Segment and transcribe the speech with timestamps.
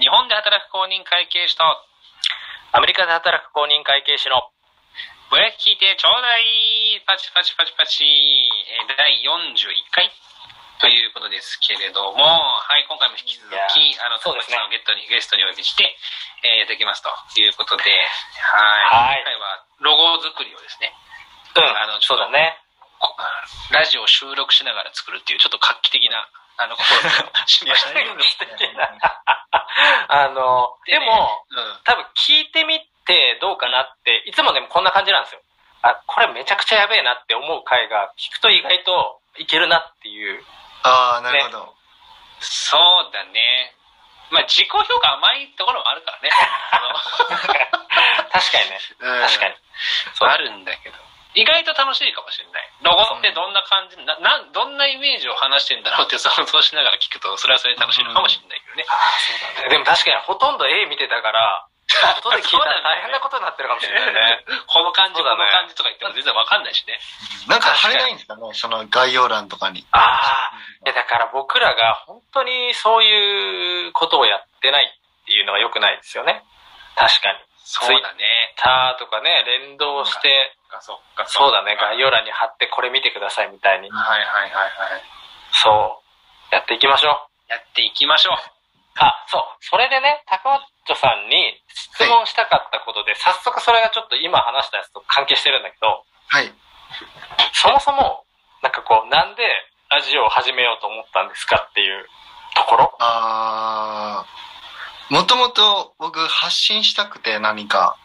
[0.00, 1.62] 日本で働く公認会計士と、
[2.72, 4.48] アメリカで働く公認会計士の、
[5.28, 10.08] ぼやき聞いてちょうだいパチパチパチパチ、えー第41回
[10.80, 15.84] ということですけれども、はい、今回も引き続き、あの、そうですねさんをゲットに、ゲストにお呼びして、
[16.48, 19.12] えーやっていきますということで、はい。
[19.12, 20.96] はい今回はロゴ作りをですね、
[21.52, 22.56] うん、あのそうだね。
[22.96, 23.12] こ
[23.72, 26.24] ラジオを収録しながら作るっていう、ちょっと画期的な、
[26.60, 26.76] あの、
[27.46, 27.90] 試みをしました。
[28.00, 28.90] いや素敵な
[30.08, 31.80] あの、でも、うん。
[31.84, 35.40] 多分聞いてみてどうかなって、いつもでもこんな感じなんですよ。
[35.82, 40.44] あ、これめちゃくちゃやべえなって思う回が聞くと意外といけるなっていう。
[40.82, 41.74] ああ、なるほど。
[42.40, 42.80] そう
[43.12, 43.74] だね。
[44.30, 46.30] まあ、自己評価甘いところもあるからね。
[48.32, 48.78] 確かにね。
[49.00, 49.54] うん確かに。
[50.14, 51.09] そうあるんだけど。
[51.34, 52.70] 意外と楽しいかもしれない。
[52.82, 58.84] ロゴってどんな感じ、な、などんなイメージを話してんだろうって想像しながら聞くと、それはそれで楽しいのかもしれないけどね。
[58.88, 59.68] ああ、そうだね。
[59.70, 64.44] でも確かにほとんど絵見てたから、後で聞いたら大変なことになってるかもしれないね。
[64.66, 66.98] この感じ、ねこの感じとか言っても全然わかんないしね。
[67.48, 68.36] なんか貼れないんですか？
[68.36, 69.86] ね、その概要欄とかに。
[69.90, 70.52] ああ、
[70.86, 76.42] いやだから僕らが本当にそういうことをやってないっていうのは良くないですよね。
[76.96, 77.38] 確かに。
[77.64, 78.54] そうだね。
[78.56, 82.06] ターとかね、連動して、そっか、そうだね、概要。
[82.06, 83.90] 要欄に貼ってこれ見てくださいみたいに。
[83.90, 84.66] はいはいはいは
[84.98, 85.02] い。
[85.52, 86.02] そ
[86.50, 86.54] う。
[86.54, 87.52] やっていきましょう。
[87.52, 88.36] やっていきましょう。
[88.98, 89.42] あ、そう。
[89.60, 96.52] それでね、高尾ッさんに質問したかったことで、早速それがちょっと今話したやつと関係してるんだけど、はい。
[97.52, 98.24] そもそも、
[98.62, 99.42] なんかこう、なんで
[99.90, 102.06] ラジオを始めようと思ったんですかっていう
[102.56, 102.96] ところ？
[102.98, 107.96] ああ、もともと僕発信したくて何か。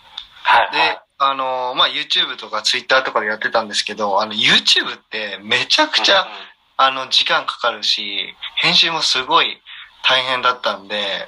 [0.43, 0.71] はい。
[0.71, 6.27] で、あのーまあ、YouTube とか Twitter とかでやってたんですけど、あの、YouTube ってめちゃくちゃ、
[6.77, 9.61] あの、時間かかるし、編集もすごい
[10.03, 11.27] 大変だったんで、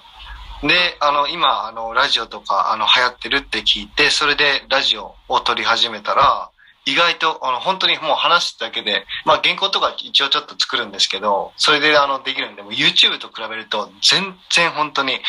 [0.61, 6.49] で、あの、今、あの、ラジオとか、あの、流行ってるって聞いて、それでラジオを撮り始めたら、
[6.87, 15.19] 意外と、あの、本当にもう話すだけで、まあ、原稿とか一応ちょっと作るんですけど、それで、あの、できるんで、もう YouTube と比べると、全然本当に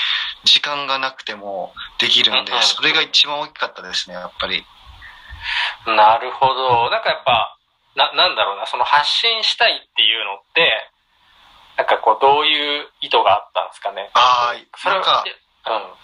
[0.45, 4.65] 時間がなくてもできるんでそれが一番大きかったですね、やっぱり。
[5.87, 6.91] なるほど。
[6.91, 7.59] なんかやっぱ、
[7.97, 10.71] な、なんだろうな、その発信したいっていうのって、
[11.77, 14.11] なんかこう、どういう意図があったんですかね。
[14.15, 15.25] ああ、それはなんか、
[15.67, 15.98] うん。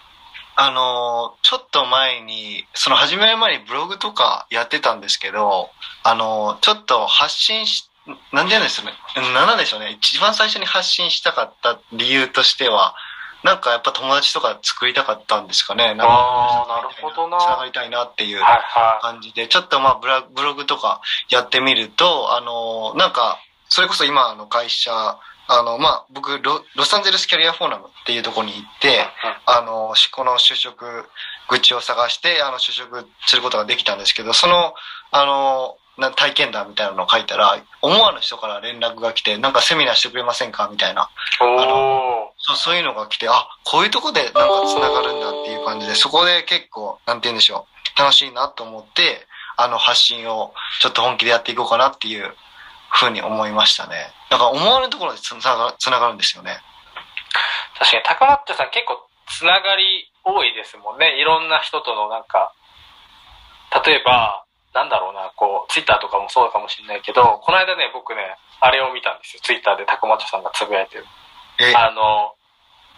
[0.57, 5.69] あのーちょっと前に、その始める前にブログとかやってたんですけど、
[6.03, 7.89] あのーちょっと発信し、
[8.31, 8.93] なんで言うんですよね。
[9.17, 9.91] うんなんでしょうね。
[9.91, 12.95] 一番最初に発信したかった理由としては、
[13.43, 15.89] なんかやっぱ友達とか作りたかったんですかね。
[15.89, 29.05] なんかあーなるほどなつながりたいなっていうはいは感じで、ちょっとまあブラブログとかやってみると、あのーなんか、それこそ今の会社、あの、まあ、僕ロ、ロサンゼルスキャリアフォーラムっていうところに行って、
[29.45, 31.05] あの、しこの就職
[31.47, 34.73] 口を探して、あの、就職することができたんですけど、その、
[35.11, 41.03] あの、な体験談みたいなのを書いたら、思わぬ人から連絡が来て、なんかセミナーしてくれませんかみたいな。
[41.03, 41.07] い。
[41.41, 42.35] おー。
[42.37, 49.25] そう、そういうのが来て、あ、こういうとこでなんか繋がるんだっていう感じで、そこで結構、なんて言うんでしょう、楽しいなと思って、
[49.57, 52.35] あの、発信をちょっと本気でやっていこうかなっていう
[52.95, 54.07] ふうに思いましたね。
[54.29, 56.57] だから思わぬところでつながつながるんですよね。
[57.77, 61.19] 確かに、高松さん結構つながり多いですもんね。
[61.19, 62.53] いろんな人とのなんか、
[63.85, 69.41] 例えば、なんだろうな、こう、ツイッターとかもそうかもしれないけど、この間ね、僕ね、あれを見たんですよ。
[69.43, 71.05] ツイッターで高松さんがつぶやいてる。
[71.59, 72.35] え、あの、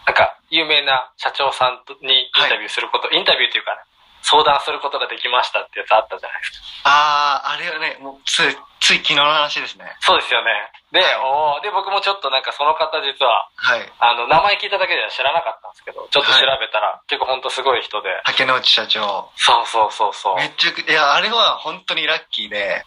[0.06, 3.82] なんか、有名な社長さんとにインタビューすること、インタビューっていうかね、
[4.22, 6.90] 相談することができましたってやつあったじゃないですか。
[6.90, 9.86] あー、あれはね、もうつい、つい昨日の話ですね。
[10.02, 10.52] そうですよね。
[10.92, 13.92] で、はいおーで、僕もちょっとなんかその方実は、はい。
[14.00, 18.10] あの、名前聞いただけでは知らなかったんですけど、ちょっと調べたら、結構ほんとすごい人で。
[18.26, 19.30] 竹之内社長。
[19.36, 20.36] そうそうそうそう。
[20.36, 22.86] めっちゃく、いや、あれは本当にラッキーで、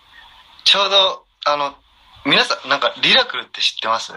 [0.64, 1.74] ちょうど、あの、
[2.24, 4.12] 皆さん、なんか、リラクルって知ってます？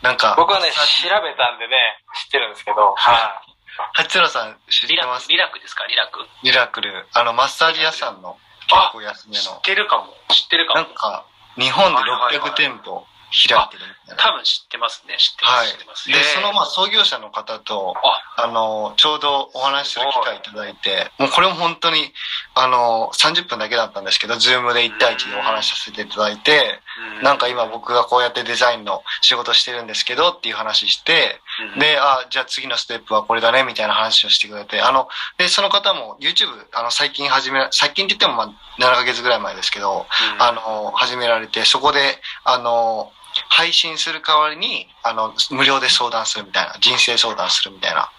[0.00, 1.76] なんか、僕はね、さ調べたんでね、
[2.24, 3.54] 知ってるんですけど、はい。
[3.94, 5.28] 八郎さん知ってます？
[5.28, 5.86] リラク、ですか？
[5.86, 6.20] リラク？
[6.42, 7.06] リラクル。
[7.12, 8.36] あの、マッサージ屋さんの
[8.68, 9.60] 結構安め知っの。
[9.60, 10.06] てるかも。
[10.34, 10.80] 知ってるかも。
[10.82, 11.26] なんか、
[11.56, 14.22] 日本ではいはいはい600店舗開いてるみたいな。
[14.22, 15.16] 多分知ってますね。
[15.18, 15.72] 知ってまはいす。
[15.72, 16.08] 知ってます。
[16.08, 17.94] で、その、まあ、創業者の方と、
[18.36, 22.12] あ、あの、ちょうどお話しする機会いただいて、もうこれも本当に、
[22.54, 26.80] あの、30分だけだったんですけど、ズームで1対1でお話しさせていただいて、
[27.22, 31.40] なんか今僕がこうやってデザインの仕事してるんですけどっていう話して、
[31.74, 40.06] うん、で、あ、じゃあ次のステップはこれだね、みたいな話をしてくれて、あの、で、その方も YouTube、あの、最近始め、最近って言ってもまあ、7ヶ月ぐらい前ですけど、
[40.36, 43.12] うんあの、始められて、そこで、あの、
[43.48, 48.10] 配信する代わりに、あの、無料で相談するみたいな、人生相談するみたいな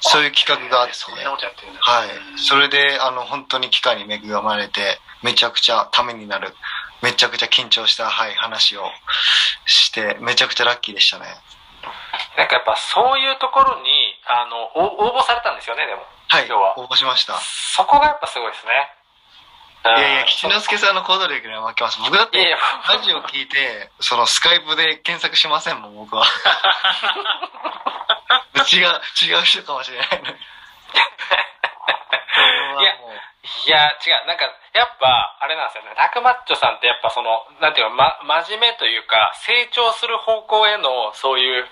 [0.00, 1.80] そういう企画があって、そんなことやってるんだ。
[1.80, 2.38] はいうん。
[2.38, 6.54] それで、あの、本当に機会に恵まれて、めちゃくちゃためになる、
[7.02, 8.84] めちゃくちゃ緊張した、はい、話を
[9.66, 11.26] して、めちゃくちゃラッキーでしたね。
[12.36, 13.88] なんかやっぱそういうところに、
[14.26, 16.02] あの、お応募されたんですよね、でも。
[16.28, 17.34] はい、今日は応募しました。
[17.40, 18.72] そこがやっぱすごいですね。
[19.82, 21.98] いやいや、うん吉之助さんの行動力には負けます。
[22.00, 26.26] 僕だって、ラジオ聞いて、そのスカイプで検索しませんもん、僕は。
[28.70, 28.86] 違う、
[29.24, 30.36] 違う人かもしれないのに。
[32.80, 32.94] いや
[33.40, 34.28] いや、違う。
[34.28, 34.44] なんか、
[34.76, 35.96] やっぱ、あれなんですよね。
[35.96, 41.64] タクマッチョさんってやっぱその、なんていうか、ま、真面目というか、成長する方向への、そういう、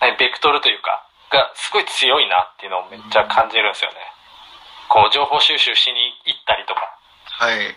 [0.00, 3.96] 何ベクトルというか、がすごい強いなっていうのをめっちゃ感じるんですよね。
[4.88, 6.92] こう、情報収集しに行ったりとか、
[7.24, 7.68] はい。
[7.68, 7.74] っ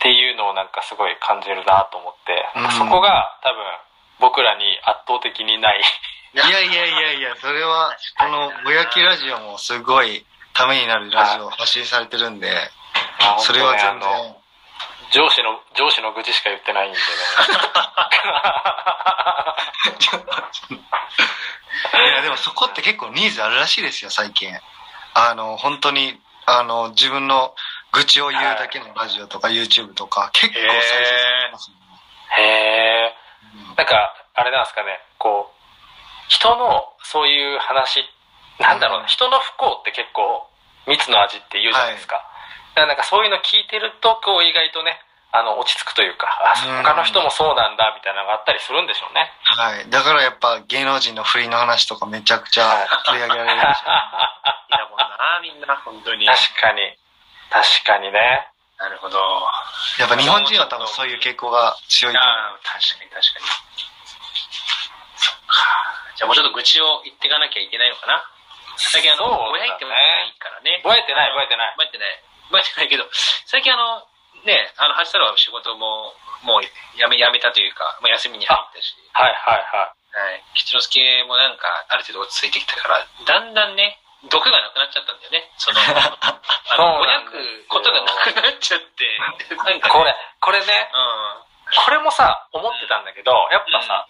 [0.00, 3.64] ていうのをなんかすごい感じるなと思って、うんそこが多分、
[4.20, 5.80] 僕らに圧倒的にない。
[6.34, 10.24] いやいやいやいや、それは、この、ぼやきラジオもすごい
[10.56, 12.50] ためになるラジオを発信されてるんで、
[13.40, 14.08] それは全然、
[15.12, 17.04] 上司の、上司の愚痴しか言ってないんでね。
[21.92, 24.50] いや、でもそこって結構ニーズあるらしいですよ、最近。
[25.12, 27.54] あの、本当に、あの、自分の
[27.92, 31.02] 愚痴を言うだけのラジオとか YouTube とか、結構再生され
[31.48, 31.76] てますね。
[32.38, 33.14] へえ。
[33.76, 35.56] なんか、あれなんですかね、こう、
[36.28, 38.04] 人のそういう話、
[38.58, 40.48] なんだろう人の不幸って結構
[40.86, 42.16] 蜜の味って言うじゃないですか。
[42.16, 45.00] だからなんかそういうの聞いてると、こう意外とね、
[45.32, 49.28] あの、落ち着くというか、あ、うん他の人もそうなんだ、みたいなのがあったりするんでしょうね。
[49.42, 49.90] はい。
[49.90, 53.90] だからやっぱ芸能人の不倫の話とかめちゃくちゃ 取り上げられるんですよ。
[53.90, 56.26] いやもんな、みんな、本当に。
[56.26, 56.96] 確かに。
[57.50, 58.48] 確かにね。
[58.78, 59.18] なるほど。
[59.98, 62.32] やっぱ日本人は多分そういう傾向が強いと思う。
[62.32, 63.46] ああ、確かに確かに。
[65.16, 65.56] そっか。
[66.16, 68.22] じゃあもうちょっと愚痴を言っていかなきゃいけないのかな？
[68.76, 70.80] 最近あの、ぼやいてもないからね。
[70.84, 71.70] 覚えてない、覚えてない。
[71.72, 72.22] 覚えてない。
[72.52, 73.04] 覚えてないけど、
[73.46, 74.06] 最近あの、
[74.44, 80.44] ね、あの、八太郎は仕事も、もうやめ、やめたというか、もう休みに入ったし、はいはいははい。
[80.54, 83.98] 吉之助もなんか、ある程度落ち着いてきたから、だんだんね、
[84.30, 85.50] 毒がなくなっちゃったんだよね。
[85.58, 86.40] その、 あ
[86.76, 89.04] その、ぼやくことがなくなっちゃって、
[89.56, 89.80] なんい。
[89.80, 91.82] か、これ、これね、うん。
[91.84, 94.06] これもさ、思ってたんだけど、やっぱさ、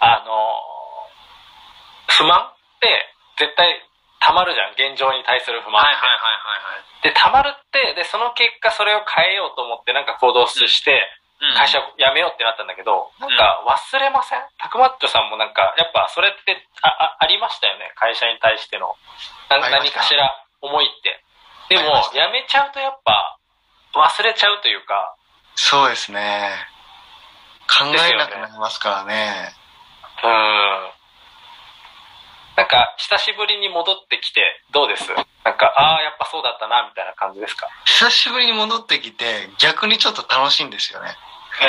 [0.00, 0.62] あの、
[2.08, 3.87] 不満って絶対
[4.20, 5.94] 溜まるじゃん、現状に対する不満って。
[5.94, 11.02] はいはいはいはいで、溜まるって、で、その結果それを変えようと思ってなんか行動して、はい。
[11.54, 14.42] 会社を辞めようってなったんだけど、なんか忘れません？
[14.58, 18.96] たくまっちょさんもなんか、やっぱそれってああありましたよね、会社に対しての。
[19.48, 21.22] 何かしら思いって。
[21.68, 23.38] でも辞めちゃうとやっぱ、
[23.94, 25.14] 忘れちゃうというか、
[25.54, 26.50] そうですね。
[27.70, 29.54] 考えなくなりますからね。
[30.24, 30.90] うん。
[32.58, 35.06] なんか、久しぶりに戻ってきて、どうです？
[35.44, 37.68] なんか、ああ、やっぱそうだったな、みたいな感じですか？
[37.86, 41.14] 久しぶりに戻ってきて、逆にちょっと楽しいんですよね。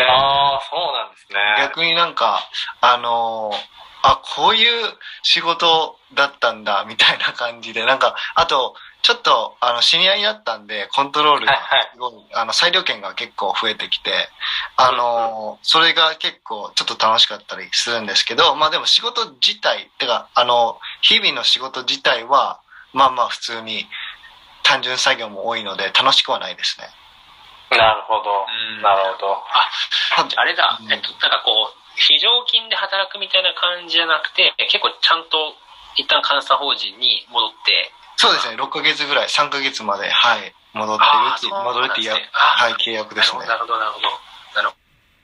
[0.09, 1.37] ああ、そうなんですね。
[1.59, 2.41] 逆になんか、
[2.81, 3.55] あのー
[4.01, 14.29] あ、こういう仕事だったんだ、みたいな感じで、なんか、あと、ちょっと、あの、知り合いになったんで、コントロールがはいはいすごい、あの、裁量権が結構増えてきて、
[14.75, 22.59] あのーそれが結構、ちょっと楽しかったりするんですけど、まあでも仕事自体、てか、あの、日々の仕事自体は、
[22.93, 23.87] まあまあ普通に、
[24.63, 26.89] 単純作業も多いので、楽しくはないですね。
[27.71, 28.45] なるほど。
[28.45, 29.43] うんなるほど。
[30.35, 35.55] あれだう、んえっと、なんかこう、非常勤で働くみたいな感じじゃなくて、結構ちゃんと
[35.95, 40.97] 一旦監査法人に戻って、そうですね、6ヶ月ぐらい、3ヶ月まで、はい、戻っ
[41.39, 43.45] てる戻るってや、はい、契約ですね。
[43.45, 44.07] なるほど、なるほど、
[44.55, 44.69] なる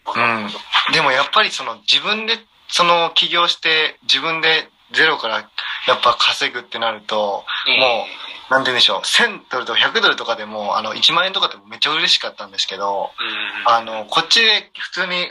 [0.05, 0.21] ほど。
[0.21, 0.47] うん。
[0.93, 5.39] でもやっぱりその自分で、その起業して、自分でゼロから
[5.87, 7.43] やっぱ稼ぐってなると、
[7.79, 8.07] も
[8.49, 13.11] う、なんて言うんでしょう、1000ドルとか100ドルとかでも、あの、1万円とかでもめっちゃ嬉しかったんですけど、
[13.65, 15.27] あの、こっちで普通に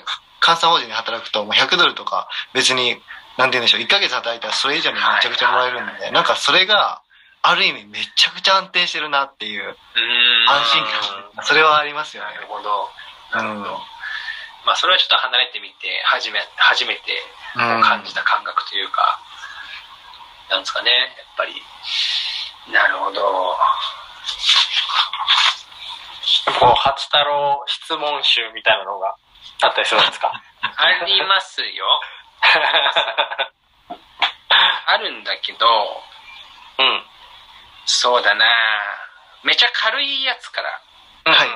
[0.46, 3.00] 監査法人で働くと、もう100ドルとか別に、
[3.38, 7.00] なんて言うんでしょう、1ヶ月働いたらそれ以上にめちゃくちゃもらえるんで、なんかそれが、
[7.46, 10.82] ある意味めちゃくちゃ安定してるなっていううん安心
[11.36, 12.40] 感、それはありますよねな。
[12.40, 12.90] るほど。
[13.32, 13.74] なるほど。
[13.74, 13.80] うん
[14.64, 17.02] まあ、それはちょっと離れてみて、初め、初めて
[17.54, 19.20] うん感じた感覚というか、
[20.48, 21.62] なんですかね、やっぱり。
[22.72, 23.20] なるほど。
[26.58, 29.16] こう、八太郎質問集みたいなのが
[29.62, 30.32] あったりするんですか？
[30.62, 32.00] ありますよ。
[34.86, 35.66] あるんだけど、
[36.78, 37.04] うん。
[37.84, 38.44] そうだな。
[39.42, 41.32] めちゃ軽いやつから。
[41.32, 41.54] はいうん。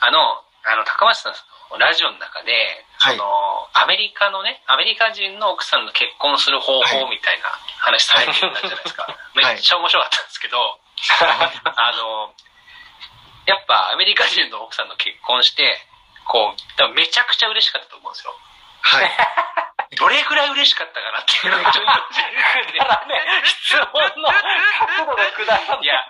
[0.00, 1.34] あの、あの、高松さん
[1.78, 2.52] ラジオの中で、
[2.98, 3.16] はい。
[3.16, 3.24] その
[3.72, 7.48] アメリカのねアメリカ人の奥さんの結婚する方法みたいな
[7.78, 10.58] 話されてたじゃないですか、 めっちゃ面白かったんですけど、
[11.76, 12.34] あの
[13.46, 15.80] やっぱアメリカ人の奥さんの結婚して
[16.26, 18.36] こう多分めちゃくちゃ嬉しかったと思うんですよ。
[18.82, 19.10] はい。
[19.96, 21.92] どれぐらい嬉しかったかなっていうのがちょっと
[22.72, 23.84] くだらねえ質問
[24.22, 24.28] の
[24.96, 26.00] 角度がくだらねいや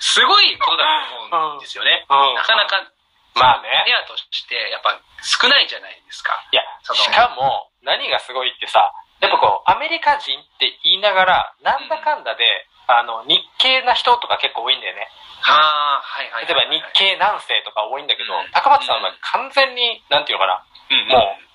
[0.00, 2.34] すごいことだと思うんですよね、うん。
[2.34, 2.92] なかなか
[3.34, 3.68] まあね。
[3.86, 6.34] ペアとしてやっぱ少ないじゃないですか。
[6.50, 15.06] いや、しかも、何がすごいってさ、やっぱこう、アメリカ人って言いながら、なんだかんだで、あの、日系な人とか結構多いんだよね。
[15.40, 21.08] ああはいはい例えば日系南西とか多いんだけどうん、高松さんは完全に、なんていうのかな、うん。
[21.08, 21.49] もう、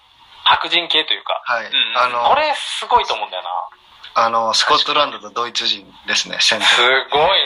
[0.45, 1.65] 白人系というか、はい。
[1.65, 1.73] うん。
[1.97, 3.49] あの、これすごいと思うんだよな。
[4.23, 7.09] あの、スコットランドとドイツ人ですね、先す生。
[7.09, 7.39] ごい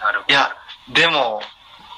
[0.00, 0.12] な。
[0.12, 0.32] るほど。
[0.32, 0.54] いや、
[0.90, 1.40] でも、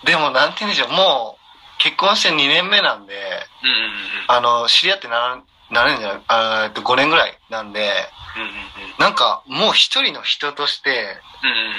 [0.05, 3.15] でも、なんて言うんでしょう、もう、結婚して2年目なんで、
[3.62, 3.91] うんうんうん
[4.29, 8.55] あの、知り合ってな、なるんじゃないあーえっと、5年ぐらいなんで、うんうんうん。
[8.99, 11.75] なんか、もう一人の人として、うんうんうん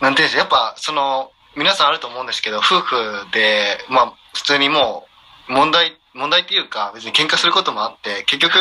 [0.00, 5.03] なんていうんですか、やっぱ、その、皆さんあると思うんですけど、夫婦で、まあ、普通にもう、
[5.48, 8.58] 問題、問題っていうか、別に喧嘩することもあって、結局、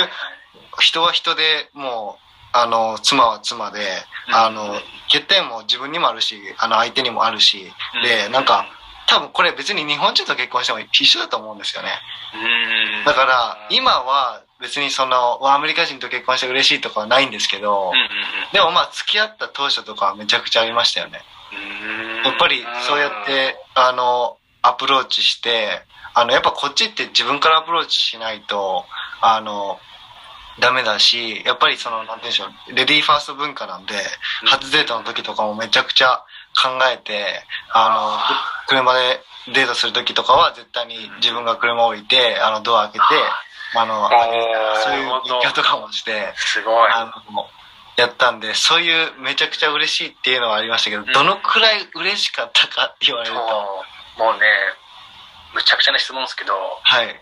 [0.80, 2.24] 人は人でもう、
[2.54, 3.80] あの、妻は妻で、
[4.32, 4.80] あの、
[5.12, 7.72] 欠点も自分にもあるし、あの、相手にもあるし、
[8.04, 8.68] で、なんか、
[9.08, 11.90] 多分これ別に日本人と結婚しても一緒だと思うんですよね。
[12.34, 13.06] うん。
[13.06, 17.92] だから、今は別にその、アメリカ人と結婚して嬉しいとかはないんですけど
[18.54, 21.22] でもまあ付き合った当初とかはめちゃくちゃありましたよね。
[21.52, 22.24] うん。
[22.24, 25.84] やっぱりそうやって、あの、アプローチして、
[26.16, 28.86] あの、やっぱこっちって自分からアプローチしないと、
[29.22, 29.80] あの、
[30.60, 33.96] ダメだし、やっぱりその、なんて言うんでしょう、レディーファースト文化なんで、
[34.44, 34.50] うん。
[34.50, 36.24] 初デートの時とかもめちゃくちゃ
[36.56, 37.44] 考えて、
[37.74, 39.22] あの、車で
[39.54, 43.06] デートする時とかは絶対に自分が車を置いて、あの、ドア開けて、
[43.76, 44.10] あの、
[44.84, 46.92] そういう勉強とかもして、すごい。
[46.92, 47.12] あの、
[47.98, 51.06] やったんで、そういうめちゃくちゃ嬉しいっていうのはありましたけど、ん。
[51.12, 53.42] どのくらい嬉しかったかって言われると、
[54.18, 54.46] もうね
[55.54, 57.08] むちゃくちゃな質問ですけどはい。
[57.08, 57.16] なん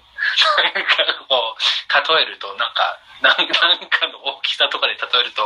[0.85, 3.47] かこう例えるとなんかなんなん
[3.89, 5.45] かの大きさとかで例えると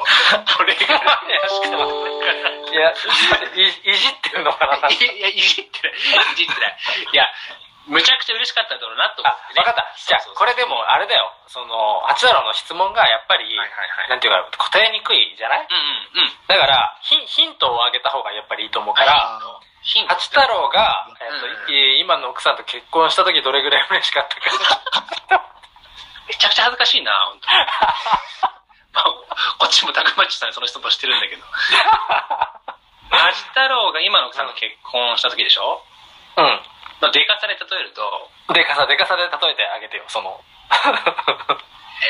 [0.58, 2.16] これぐらいしかわかんない
[2.76, 4.90] いや、いいじってるのかな？
[4.90, 5.96] いや、いじってない。
[5.96, 6.76] いじってない。
[7.08, 7.24] いや、
[7.88, 9.64] むちゃくちゃ嬉しかっただろうなと思あって、ね。
[9.64, 9.88] わかった。
[9.96, 11.32] じゃあ、これでも、あれだよ。
[11.48, 14.10] その、八太郎の質問がやっぱり、はいはいはい。
[14.10, 15.68] なんていうか、答えにくいじゃない？
[15.72, 16.36] うんうんうん。
[16.52, 19.40] だから、ヒンヒントをあげた方がやっぱりいいと思うから、あ
[19.84, 20.16] ヒント。
[20.20, 21.05] 八太郎が、
[22.00, 25.42] 今の奥さんと結婚した時どれぐらい嬉しかったか。
[26.28, 27.48] めちゃくちゃ恥ずかしいな、本当
[28.96, 29.04] まあ、
[29.60, 31.44] こっちも高町さんにその質問してるんだけど。
[33.12, 35.84] 八太郎が今の奥さんと結婚した時でしょ？
[36.38, 36.62] うん。
[37.02, 40.42] のでかさで例えると、でかさ、でかさで例えてあげてよ、その。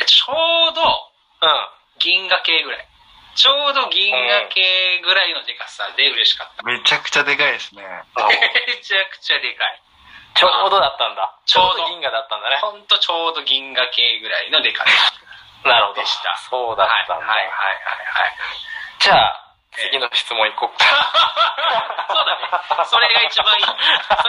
[0.02, 1.70] えちょうどうん。
[2.00, 2.88] 銀河系ぐらい。
[3.36, 6.64] ちょうど銀河系ぐらいのでかさで嬉しかった。
[6.64, 7.84] めちゃくちゃでかいですね。
[7.84, 9.82] めちゃくちゃでかい。
[10.36, 11.36] ちょうどだったんだ。
[11.46, 12.60] ちょうど銀河だったんだね。
[12.64, 15.14] ほんとちょうど銀河系ぐらいのでかさ。
[15.68, 16.02] なるほど。
[16.02, 17.26] でしたそうだったんだ。
[17.28, 18.36] はいはいはいはいはい。
[19.00, 19.45] じゃあ、
[19.78, 20.86] 次の質問いこうか。
[22.10, 22.86] そうだね。
[22.86, 23.66] それが一番いい。
[23.66, 23.72] そ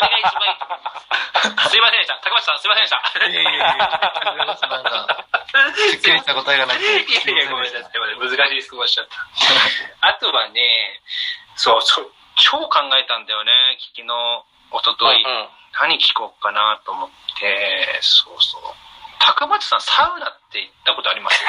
[0.00, 0.58] れが一番いい。
[0.58, 1.70] と思います。
[1.70, 2.14] すいませんでした。
[2.22, 3.26] 高橋さん、すいませんでした。
[3.28, 3.58] いやいやい。
[3.58, 4.46] やなん。
[4.46, 5.24] か、
[5.74, 6.84] すっきりした答えがなくて。
[6.84, 7.72] いやいや、ごめん。
[7.72, 7.92] なさい。
[8.18, 9.08] 難しい質問しちゃっ
[10.00, 10.08] た。
[10.08, 11.00] あとはね、
[11.54, 13.26] そう、そう、超考えたん。
[13.26, 13.78] だよね。
[13.94, 15.48] 昨日、一昨日うん。
[15.80, 18.62] 何聞こうかなと思って、そうそう。
[19.20, 21.44] 高松さん、サウナって行ったことあります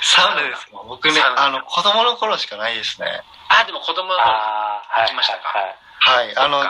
[0.00, 3.22] サウナですか僕ねあの、子供の頃しかないですね。
[3.48, 4.24] あ、でも子供の頃。
[4.24, 5.58] 行きましたか？
[5.58, 6.36] はいはい。
[6.36, 6.68] あの、うん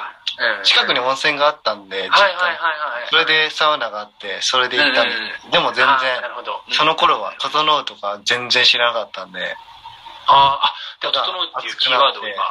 [0.65, 3.09] 近くに温泉があったんで、はいはいはいはい。
[3.11, 6.62] それでサウナがあって、それで行ったんでうんでも全然、るほど。
[6.71, 9.55] その頃は、整うとか全然知らなかったんで、
[10.27, 12.43] あーあ、でも、整うっていうキーワードを今、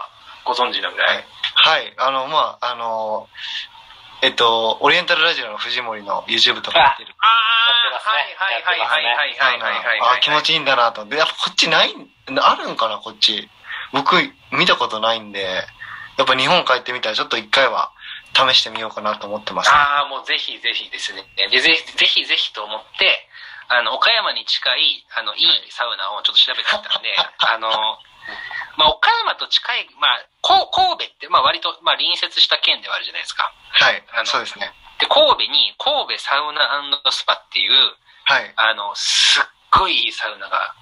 [0.46, 1.26] ご存知なぐらい。
[1.56, 1.94] はい。
[1.98, 3.28] あの、まあ、あの、
[4.22, 7.14] えっと、オリエンタルラジオの藤森の YouTube とかやってる。
[7.18, 11.06] ああ、ね、はいはいはいはいはいはい、はい、あ気持ちいいんだなと。
[11.06, 11.96] で、やっぱこっちない、
[12.40, 13.50] あるんかな、こっち。
[13.94, 14.16] 僕、
[14.52, 15.66] 見たことないんで、
[16.18, 17.92] やっぱ日本帰ってみたらちょっと一回は
[18.34, 21.26] 試してみようかなと思ってます、ね、ああ、もうぜひぜひですね。
[21.50, 23.28] でぜひぜひぜひと思って、
[23.70, 27.98] あの、岡山に近い、あの、いいサウナをちょっと調べてみたんで、 あの、
[28.78, 33.52] まあ、岡山と近い、まあ、こう神戸って、まあ、割と、まあ、隣接した県ではあるじゃないですか。
[33.72, 34.26] はいあの。
[34.26, 34.72] そうですね。
[35.00, 37.72] で、神戸に、神戸サウナスパっていう、
[38.26, 38.54] はい。
[38.56, 40.76] あの、すっごいいいサウナが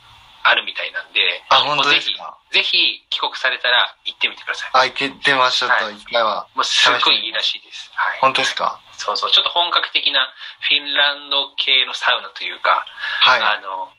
[0.44, 2.38] あるみたいなんで、あ、本当ですか？
[2.52, 4.70] ぜひ帰国されたら行ってみてください。
[4.74, 6.48] あ、行ってみましょうと、はい一回は。
[6.56, 7.92] もうすっごいいいらしいです。
[7.96, 8.20] はい。
[8.20, 8.80] 本当ですか？
[8.98, 10.28] そうそう、ちょっと本格的な
[10.60, 12.86] フィンランド系のサウナというか、
[13.22, 13.42] はい。
[13.42, 13.90] あの、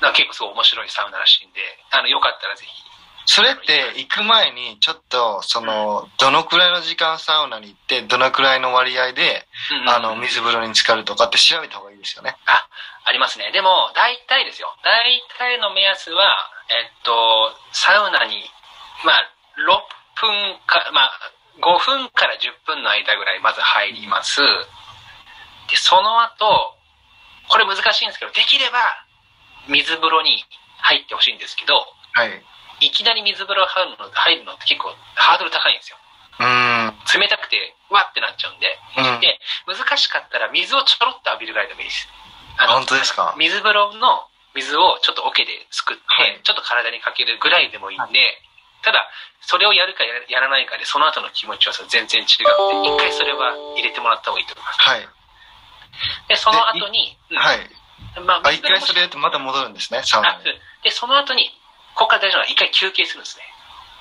[0.00, 1.60] なんか結構すごい面白いサウナらしいんで、
[1.90, 2.72] あの、よかったらぜひ。
[3.26, 9.48] それって行く前にちょっとそのどのくらいの時間サウナに行ってどのくらいの割合で
[9.88, 12.36] あの水風呂に浸かるとかって調べた方がいいですよね。
[13.04, 13.52] ありますね。
[13.52, 14.72] でも、大体ですよ。
[14.82, 18.48] 大体の目安は、えっと、サウナに、
[19.04, 19.28] まあ、
[19.60, 19.76] 6
[20.16, 21.12] 分か、まあ、
[21.60, 24.40] 5分から10分の間ぐらいまず入ります。
[25.68, 26.76] で、その後、
[27.48, 28.80] これ難しいんですけど、できれば、
[29.68, 30.44] 水風呂に
[30.78, 31.74] 入ってほしいんですけど、
[32.12, 32.42] はい。
[32.80, 35.96] いきなり水風呂入るの入るのって結構ハードル高いんですよ。
[36.40, 37.20] うーん。
[37.20, 38.78] 冷たくて、わってなっちゃうんで。
[38.98, 39.20] うん。
[39.20, 42.08] で難しかったら水をちょろっと浴びるぐらいでもいいです。
[42.58, 43.34] あの本当ですか？
[43.38, 48.20] 水風呂の水をちょっと桶ですくって、はいちょっと体にかけるぐらいでもいいんで、
[48.82, 49.08] ただ、
[49.40, 54.78] それをやるかややらないかで、その後の気持ちは全然違って、一回それは入れてもらった方がいいと思います。
[54.80, 55.08] はい。
[56.28, 57.38] で、その後に、うん
[58.14, 58.24] はい。
[58.24, 60.38] まあ、あ、一回それやってまた戻るんですね、サウナ。
[60.82, 61.50] で、その後に、
[61.94, 63.44] ここから大事なのは一回休憩するんですね。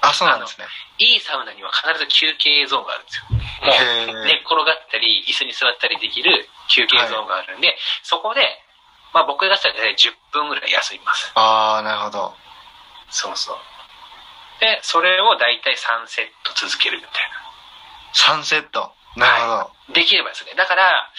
[0.01, 0.67] あ、そうなんですね。
[0.99, 3.25] いいサウナには必ず休憩ゾーンがあるんですよ。
[3.31, 8.43] もうへ寝っ転がったり、椅子に座ったりできる休憩ゾーンがあるんで、そこで、
[9.13, 11.31] まあ僕がしたら大体10分ぐらい休みます。
[11.35, 12.35] ああ、なるほど。
[13.09, 13.57] そうそう。
[14.59, 17.11] で、それを大体3セット続けるみたい
[18.13, 18.91] 3セット。
[19.15, 19.57] なるほど。
[19.57, 19.69] な。
[19.93, 20.53] できればですね。
[20.55, 21.11] だから、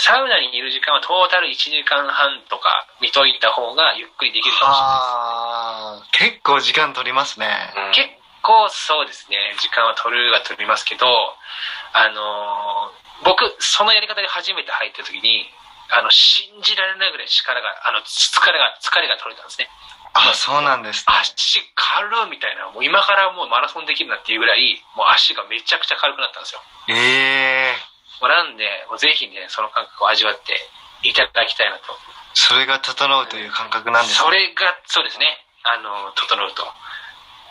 [0.00, 7.48] サウナにいる時間はトータル1時間半とか見といた方がゆっくりできるかもしれないああ、結構時間取りますね。
[7.92, 8.08] 結
[8.42, 11.06] 構そうですね、時間は取るは取りますけど、
[11.92, 15.44] あのー僕、そのやり方で初めて入った時に、
[15.90, 19.68] あの、信じられないぐらい力が、あの、疲れが、疲れが取れたんですね。
[20.14, 21.14] あ、そうなんですね。
[21.20, 26.62] 足軽みたいな、もう今からもうマラソンできるなっていうぐらい、もう足がめちゃくちゃ軽くなったんですよ。
[26.88, 27.89] ええ
[28.20, 30.56] もうなんで、もうぜひね、その感覚を味わって
[31.02, 31.96] いただきたいなと。
[32.34, 34.38] それが整うという感覚なんですそね。
[34.38, 35.26] れが、そうですね、
[35.64, 36.62] あの、整うと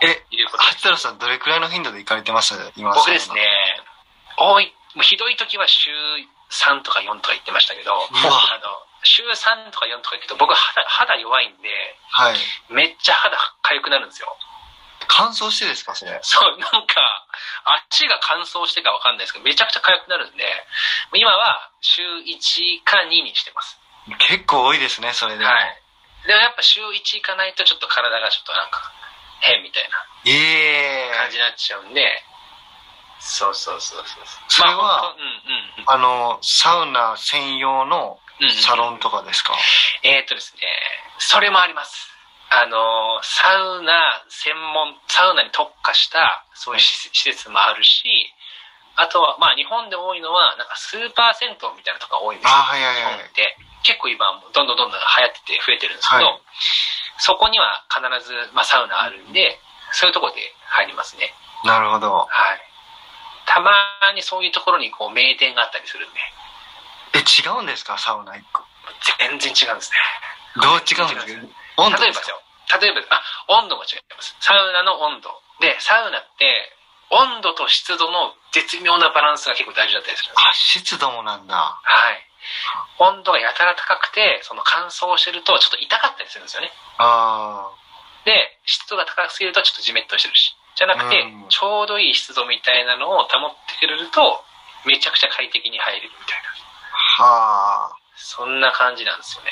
[0.01, 2.55] え、いうこと八太郎さんどれくらいの頻度で行かれてます？
[2.77, 3.41] 今僕ですね。、
[4.37, 5.91] 多い、もうひどい時は週
[6.49, 8.69] 3とか4とか言ってましたけど、わあの、
[9.03, 11.69] 週3とか4とか言うけど、僕肌肌弱いんで、
[12.11, 12.35] はい。
[12.69, 14.37] めっちゃ肌痒くなるんですよ。
[15.09, 16.19] 乾燥してですかそれ？
[16.21, 17.25] そう、なんか、
[17.89, 20.45] 足が乾燥してかわかんないですけど、めちゃくちゃ痒くなるんで、
[21.13, 23.77] 今は週1か2にしてます。
[24.29, 25.49] 結構多いですね、それでも。
[25.51, 25.81] はい。
[26.27, 28.91] でもやっぱ週1行かないとちょっと体がちょっとなんか
[29.41, 29.89] 変みたいな
[30.25, 32.23] ええ感じになっちゃうんで、
[33.19, 34.23] そうそうそうそう。
[34.49, 35.25] それはまあうんうん
[35.77, 38.53] うんあの、サウナ専用のうんうん。
[38.53, 39.53] サロンとかですか、
[40.03, 40.61] えーっとですね、
[41.17, 42.09] それもあります。
[42.51, 48.03] あの、サウナ専門、サウナに特化したそういう施施設もあるし、
[48.95, 52.55] あとは、まあ日本で多いのは、なんかスーパー銭湯みたいなとこが多いんですよ。
[52.57, 53.57] あはいはいはい日本って。
[53.83, 56.41] 結構今、もうどんどんどんどん流行ってて増えてるんですけど、はい
[57.21, 59.59] そこには必ず、まあ、サウナあるんで、
[59.91, 61.33] そういうところで入りますね。
[61.65, 62.15] なるほど。
[62.29, 62.61] はい。
[63.45, 63.73] たま
[64.15, 66.19] にそういうところにこう名店があったりするんで、
[67.15, 67.97] え、違うんですか？
[67.97, 68.63] サウナ一個。
[69.19, 69.97] 全然違うんですね。
[70.63, 71.47] どう違うんですか？
[71.79, 72.41] 温度例えばですよ。
[72.81, 73.23] 例えば、あ、
[73.63, 74.35] 温度も違います。
[74.39, 75.29] サウナの温度。
[75.59, 76.75] で、サウナって、
[77.09, 80.31] 温度と湿度の絶妙なバランスが結構大事だったりする。
[80.37, 81.55] あ、湿度もなんだ。
[81.55, 82.29] はい。
[82.99, 86.71] 温度がやたら高くて、その乾燥してるとちょっと痛かったりするんですよね。
[86.97, 87.71] あ
[88.25, 90.55] で、湿度が高すぎるとちょっとジメッとしてるし。
[90.75, 94.43] じゃなくて、うんちょうどいい湿度みたいなのを保ってくれると、
[94.85, 96.49] めちゃくちゃ快適に入れるみたいな。
[97.19, 97.23] あ。
[97.23, 97.95] はあ。
[98.15, 99.51] そんな感じなんですよね。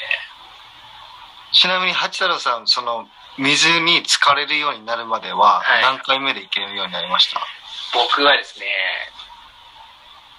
[1.58, 7.41] ちなみに八太郎さん、その、水に浸かれるようになるまでは、はい何回目で行けるようになりました、
[7.93, 8.65] 僕はですね、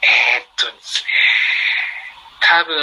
[0.03, 1.11] えー、っとですね、
[2.41, 2.79] 多分、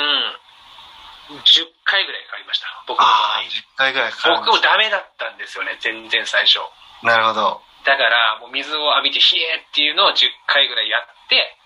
[1.32, 2.68] 10回ぐらいかかりました。
[2.88, 6.60] 僕の場合ああ、10回ぐらいかか僕もダメだったんですよね、全然最初。
[7.04, 7.62] なるほど。
[7.86, 11.58] だから、もう水を浴びて、冷えっていうのを10回ぐらいやって、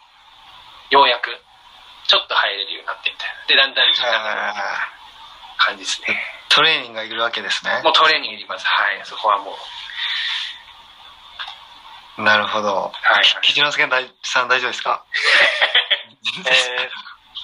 [0.92, 1.34] ようやく、
[2.08, 3.46] ちょっと入れるようになってみたいな。
[3.48, 4.54] で、だんだん時間が
[5.58, 6.39] 感じですね。
[6.50, 7.92] トレーニングがいるわけですねも。
[7.92, 8.66] うトレーニングいります。
[8.66, 9.56] はい、そこはも
[12.18, 12.24] う。
[12.24, 12.92] なるほど。
[13.02, 13.88] はい、吉之助
[14.24, 15.04] さん大丈夫ですか？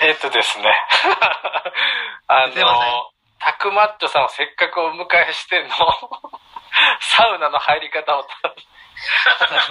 [0.01, 0.69] えー、えーっとですね。
[2.27, 5.69] あの、タクマッチョさんをせっかくお迎えしての、
[6.99, 8.27] サウナの入り方をひ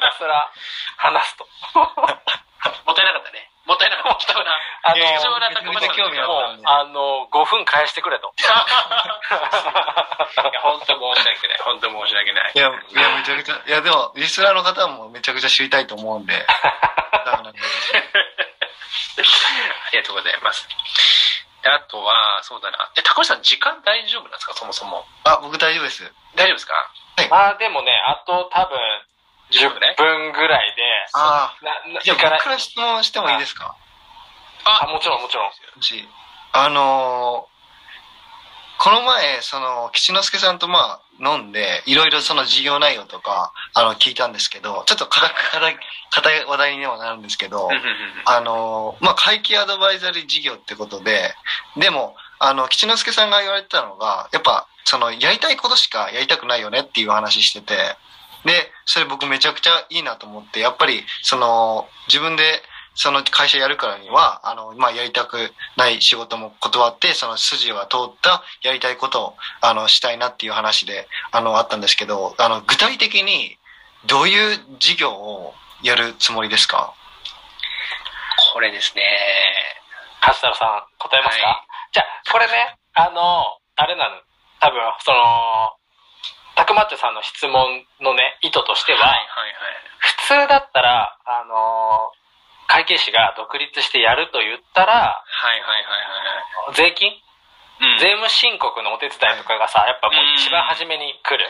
[0.01, 0.51] たすら
[0.97, 1.47] 話すと。
[1.75, 1.85] も
[2.93, 3.51] ったいなかったね。
[3.67, 4.27] もったいなかった。
[4.27, 4.51] 貴重な。
[4.83, 4.97] あの
[5.73, 6.25] めっちゃ興味あ
[6.81, 8.35] あの、5分返してくれと。
[8.41, 8.51] いや、
[10.61, 11.59] 本当申し訳ない。
[11.65, 12.53] 本当申し訳ない。
[12.55, 16.35] いや、いや、めちゃくちゃ、いや、でも、リスナーの方もめちゃくちゃ知りたいと思うんで。
[16.47, 17.43] あ
[19.93, 20.69] りがとうございます。
[21.63, 22.91] であとは、そうだな。
[22.97, 24.53] え、高橋さん、時間大丈夫なんですか？
[24.55, 25.07] そもそも。
[25.25, 26.05] あ、僕大丈夫です。
[26.35, 26.75] 大丈夫ですか？
[27.31, 28.79] まあでもね、あと多分、
[29.55, 29.95] 10分ね。
[29.99, 30.83] 10分ぐらいで、
[31.15, 32.01] ああ。
[32.03, 33.77] じゃあ僕から質問してもいいですか？
[34.65, 35.51] あ、もちろんもちろん。
[36.53, 37.55] あのー
[38.77, 45.51] この前、その、吉之助さんとまあ、飲んで、いろいろその事業内容とか、あの、聞いたんですけど、ちょっと硬く、
[46.11, 47.69] 硬い、話題にはなるんですけど、
[48.27, 51.35] あのーまあ、会計アドバイザリー事業ってことで、
[51.77, 57.97] でも、あの、吉之助さんが言われてたのが、やっぱ、その、やりたいことしかやりたくないよねっていう話してて、
[58.45, 62.63] で、それ僕めちゃくちゃいいなと思って、やっぱり、その、自分で、
[62.97, 73.59] その会社やるからには、あの、まあ、やりたくない仕事も断って、その筋が通ったやりたいことを、あの、したいなっていう話で、あの、あったんですけど、あの、具体的に、
[74.07, 76.95] どういう事業をやるつもりですか？
[78.53, 79.03] これですね。
[80.27, 83.45] 橋太郎さん、答えますか、はじゃあ、これね、あの、
[83.77, 84.21] あれなの。
[84.61, 85.73] 多分、その、
[86.55, 89.55] たくまっちょさんの質問のね、意図としては、はいはい
[90.05, 92.13] 普通だったら、あの、
[92.69, 95.61] 会計士が独立してやると言ったら、はい。
[95.61, 96.13] はいはいはい
[96.69, 97.09] はい税金？
[97.09, 97.21] はい。
[97.81, 101.49] うん税務申告のお手伝いとかがさ、やっぱもう一番初めに来る。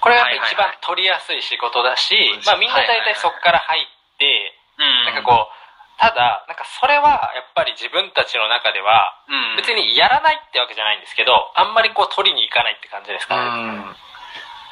[0.00, 3.84] これがやっぱ一番取りやすい仕事だしそうで、すまあみんな大体そこから入っ
[4.18, 5.04] て、うん。
[5.08, 13.94] なんかこう、ただ、なんかそれはやっぱり自分たちの中では、うん、別にやらないってわけじゃないんですけど、あんまりこう取りに行かないって感じですかね。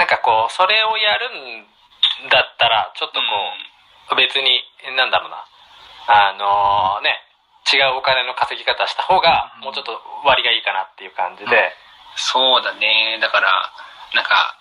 [0.03, 0.07] ん。
[0.07, 3.23] なんかこう、それをやるんだったら、ちょっとこ
[4.13, 4.59] う、別に、
[4.99, 5.47] なんだろうな、
[6.11, 7.23] あのね、
[7.71, 11.73] 違うお金の稼ぎ方した方が、うんもうちょっと割がいいかなっていう感じで、
[12.17, 13.19] そうだね。
[13.23, 13.71] だから、
[14.15, 14.59] なんか、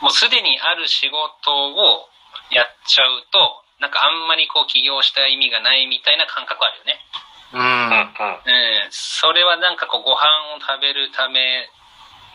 [0.00, 2.08] もうすでにある仕事を
[2.50, 7.00] やっちゃうと、なんかあんまりこう起業した意味がないみたいな感覚あるよね。
[7.52, 7.60] うん。
[7.60, 8.84] うんうん。
[8.84, 8.92] うん。
[8.92, 11.68] それはなんかこうご飯を食べるため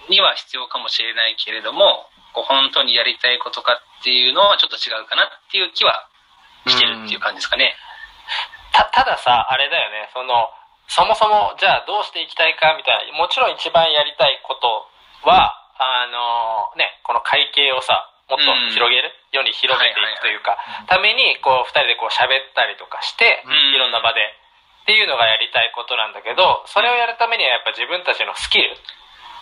[0.10, 6.08] には必要かもしれないけれども、こう本当にやりたいことかっていうのはちょっと違うかなっていう気は
[6.68, 7.76] してるっていう感じですかね。
[8.74, 10.50] た、たださ、あれだよね、その、
[10.88, 14.86] そもそも、じゃあどうしていきたいかみたいな、もちろん一番やりたいこと
[15.28, 23.76] は、あのね、この会計をさ、もっと広げる、世に広めていくというか、ために、こう、二人でこう喋ったりとかして、うん。
[23.76, 24.22] いろんな場で、
[24.84, 28.78] っていうのがやりたいことなんだけど、それをやるためにはやっぱ自分たちのスキル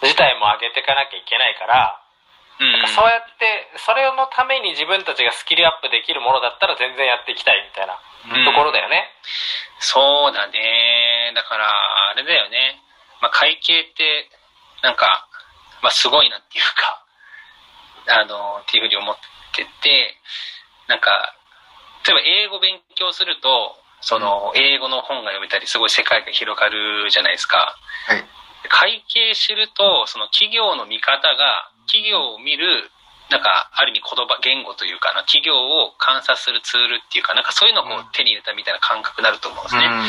[0.03, 1.99] 自体も上げていかなきゃいけないから、
[2.59, 2.71] うん。
[2.71, 7.97] なんかそうやって、それのために自分たちがスキルアップできるものだったら全然やっていきたいみたいな
[8.29, 9.09] うんところだよね。
[9.79, 11.33] そうだね。
[11.35, 11.67] だから、
[12.11, 12.79] あれだよね。
[13.21, 14.29] まあ、会計って、
[14.81, 15.27] なんか、
[15.81, 17.03] まあ、すごいなっていうか、
[18.07, 19.15] あの、っていうふうに思っ
[19.55, 20.17] てて、
[20.87, 21.35] なんか、
[22.05, 27.75] 例えば英語勉強すると、その、英語の本が読めたり、すごい世界が広がるじゃないですか。
[28.07, 28.25] はい。
[28.73, 32.89] 会計知ると、その企業の見方が、企業を見る、
[33.29, 39.85] なんか、ある意味言葉、言語というかな、企業を観察するツールっていうか、なんかそういうのを手に入れたみたいな感覚になると思うんですね。
[39.85, 40.03] うん。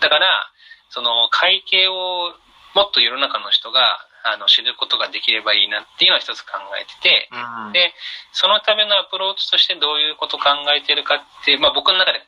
[0.00, 0.50] だから、
[0.90, 2.34] その会計を
[2.74, 7.72] もっと世の中の人があの知ることができればいいなっていうのは一つ考えてて、うん。
[7.72, 7.94] で、
[8.32, 12.20] そのためのアプローチとしてどういうことを考えてるかって、まあ僕の中で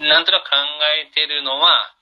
[0.00, 0.56] なんとなく考
[0.96, 1.92] えてるのは、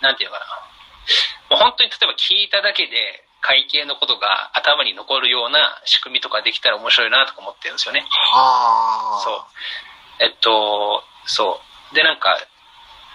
[0.00, 0.77] なんていうのかな。
[1.50, 8.04] もう本当に例えば聞いただけで会計のことが頭に残るような仕組みとかできたら面白いなとか思ってるんですよね。
[8.10, 9.20] はあ。
[9.22, 10.24] そう。
[10.24, 11.60] えっと、そ
[11.92, 11.94] う。
[11.94, 12.36] で、なんか、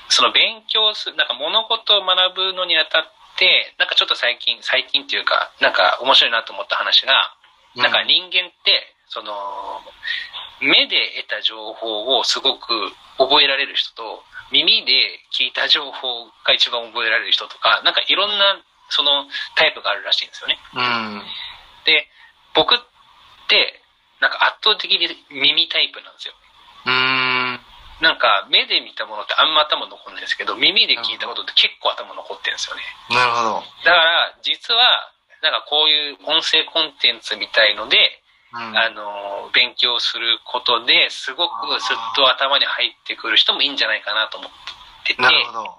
[0.09, 7.35] その勉強する、なんか物事を学ぶのにあたって、なんかちょっと最近、最近っていうか、なんか面白いなと思った話が、
[7.75, 9.81] なんか人間って、その、
[10.61, 14.23] 目で得た情報をすごく覚えられる人と、
[14.53, 20.59] 耳で聞いた情報が一番覚えられる人とか、なんかいろんな、そのタイプがあるらしいんですよね。
[20.75, 21.23] うん。
[21.85, 22.07] で、
[22.53, 22.77] 僕っ
[23.49, 23.81] て、
[24.21, 26.33] なんか圧倒的に耳タイプなんですよ。
[26.85, 27.59] うん。
[28.01, 32.83] なんか目で見たものってあんま頭残んないですけど、耳で聞いたことって結構頭残ってるんですよね。
[33.09, 33.63] なるほど。
[33.83, 35.11] だから、実は、
[35.41, 38.22] なんかこういう音声コンテンツみたいので、うん。
[38.55, 44.51] あの、勉強することですごくすっと頭に入ってくる人もいいんじゃないかなと思っ
[45.05, 45.77] てて、なるほど。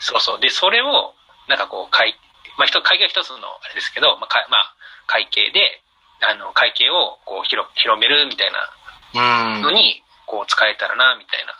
[0.00, 0.40] そうそう。
[0.40, 1.14] で、それを、
[1.48, 2.14] なんかこう、会、
[2.58, 4.74] まあ、一会計は一つのあれですけど、まあ、かまあ、
[5.06, 5.80] 会計で、
[6.20, 9.62] あの、会計をこう広、広めるみたいなうん。
[9.62, 11.54] のに、こう、使えたらな、みたいな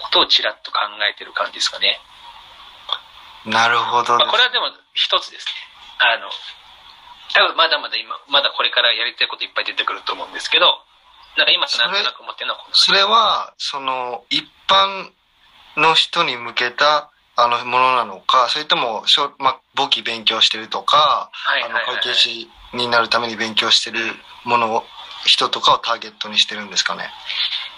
[0.00, 2.00] ことをちらっと考えてる感じですかね。
[3.44, 4.18] なるほど。
[4.18, 5.52] まあ、これはでも一つですね。
[5.98, 6.30] あの、
[7.32, 10.66] 多分まだまだ今、まだこれからやりたいこといっぱい出てくると思うんですけど、
[11.36, 15.10] なんか今なんとなく思ってるのはこのそれは、その、一般
[15.76, 23.98] の人に向けた、あの、ものなのか、それとも、しょまあ、簿記勉強してるとか、あの、はいはいはい、会計士になるために勉強してる
[24.44, 24.84] ものを、
[25.26, 27.08] 人とかをターゲットにしてるんですかね？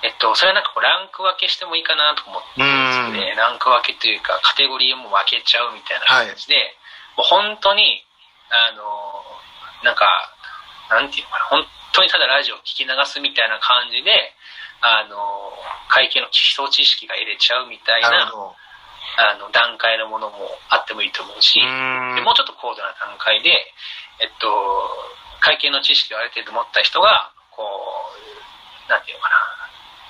[0.03, 2.61] えっと、それはなんかこうランク分けしてもいいかなと思って。
[2.61, 6.77] ランク分けというか、カテゴリーも分けちゃうみたいな感じで、
[7.17, 8.03] もう本当に、
[8.51, 9.25] あの、
[9.83, 10.07] なんか、
[10.91, 14.35] なんていうのかな、本当にただラジオを聞き流すみたいな感じで、
[14.81, 15.53] あの、
[15.89, 18.31] 会計の基礎知識が得れちゃうみたいな。
[19.17, 20.37] あの、段階のものも
[20.69, 21.63] あってもいいと思うし、う
[22.23, 23.51] もうちょっと高度な段階で、
[24.21, 24.51] えっと、
[25.41, 29.37] 会計の知識をある程度持った人が、こう、なんていうのかな、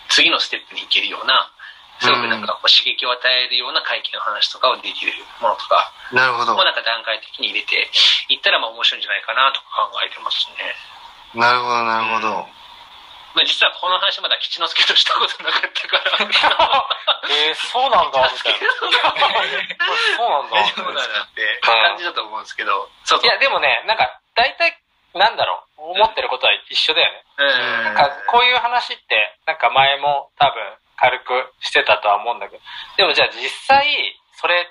[0.08, 1.52] 次のステップに行けるような、
[2.00, 6.64] すごくなんかこう刺激を与えるような会計の話とかをできるものとか、なるほどもう。
[6.64, 7.88] なんか段階的に入れて
[8.28, 10.76] いったらまあ面白いんじゃないかなとか考えてますね。
[11.34, 12.56] なるほど、なるほど。
[13.36, 16.88] まあ、実はこの話まだ吉之助としたことなかったから。
[17.28, 18.72] えー、そうなんだ、みたいな。
[18.72, 20.64] そうなんだ。
[20.72, 22.88] そうだなって感じだと思うんですけど。
[23.04, 23.26] そうそう。
[23.26, 24.78] いや、でもね、なんか、大体、
[25.12, 27.24] なんだろう、思ってることは一緒だよね。
[27.36, 27.84] うん。
[27.84, 32.62] なんか、こういう話って、なんか前も多分、軽くしてたとは思うんだけど、
[32.96, 33.84] でもじゃあ実際、
[34.32, 34.66] それ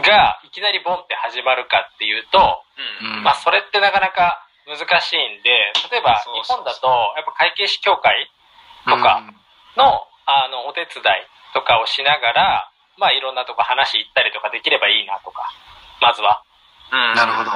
[0.00, 2.64] がいきなりボンって始まるかっていうと、
[3.02, 3.16] うん。
[3.18, 8.30] うんまあそれってなかなか難しいんで、例えば日本だと、やっぱ会計士協会
[8.86, 9.22] とか
[9.76, 11.04] の、あの、お手伝い
[11.52, 15.50] とかをしながら、まあいろんなとこ話行ったりとかできればいいなとか、
[16.00, 16.42] まずは。
[16.92, 17.50] うんなるほど。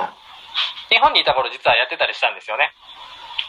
[0.89, 2.73] 日本にいた頃実はやってたりしたんですよね。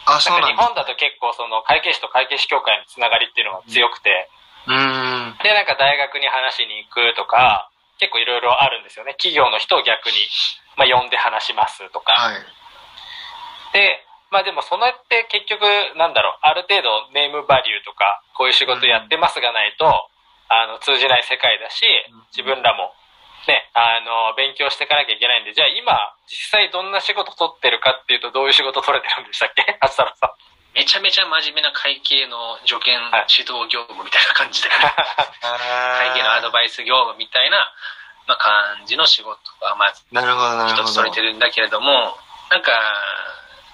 [0.06, 4.37] あ、そうなんか日本だと結構その会計士と会計士協会のつながりっていうのが強くて、うーん。
[5.42, 9.14] で、なんか大学に話しに行くとか、結構いろいろあるんですよね。
[9.14, 10.14] 企業の人を逆に、
[10.76, 12.12] まあ呼んで話しますとか。
[12.12, 12.42] はい。
[13.72, 15.64] で、まあでもそれって結局、
[15.96, 20.10] なんだろう、ある程度ネームバリューとか、こういう仕事やってますがないと、
[20.48, 21.84] あの、通じない世界だし、
[22.36, 22.94] 自分らも、
[23.46, 29.78] ね、あの、勉強していかなきゃいけないんで、じゃあ今、実際どんな仕事取ってるかっていうと、どういう仕事取れてるんでしたっけ？
[29.80, 30.30] あしたらさん。
[30.78, 34.86] めちゃめちゃ真面目な会計の助言はい指導業務みたいな感じで、会
[36.14, 37.66] 会計のアドバイス業務みたいな、
[38.30, 40.82] まあ、感じの仕事が、まあ、なるほど、なるほど。
[40.84, 42.16] 一つ取れてるんだけれども、
[42.50, 42.70] なんか、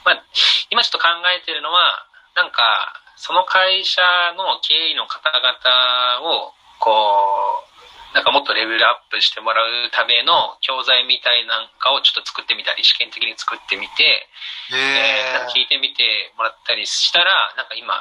[0.04, 0.22] まあ、
[0.70, 4.00] 今ちょっと考えてるのは、なんか、その会社
[4.36, 7.73] の経営の方々を、こう、
[8.14, 14.30] なんかもっとレベルアップしてもらうための教材みたいなんかをちょっと作ってみたり、試験的に作ってみて、
[14.70, 17.92] へえーなんか聞いてみてもらったりしたら、なんか今、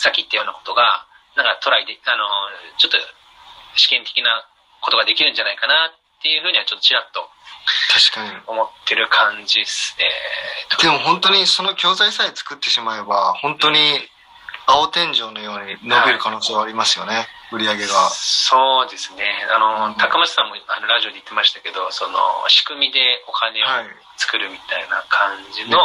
[0.00, 1.04] さっき言ったようなことが、
[1.36, 2.24] なんかトライで、あの、
[2.80, 2.96] ちょっと
[3.76, 4.48] 試験的な
[4.80, 7.28] ことができるんじゃないかなっていうふうにはちょっとちらっと
[7.92, 8.40] 確かに。
[8.46, 10.08] 思ってる感じですね。
[10.80, 13.78] でも本当にその教材さえ作ってしまえば、本当に
[14.66, 18.10] 青天井のように伸びる可能性はありますよね、売り上げが。
[18.10, 19.24] そうですね。
[19.50, 23.86] あの、うん高松さんもあのラジオで言ってましたけど、その仕組みでお金をはい。
[24.16, 25.78] 作るみたいな感じの。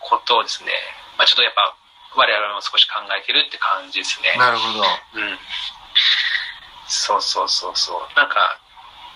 [0.00, 0.70] ことをですね、
[1.18, 1.74] まあちょっとやっぱ
[2.16, 4.32] 我々も少し考えてるって感じですね。
[4.38, 4.80] なるほど。
[4.80, 5.38] うん。
[6.86, 8.00] そうそうそうそう。
[8.16, 8.58] なんか、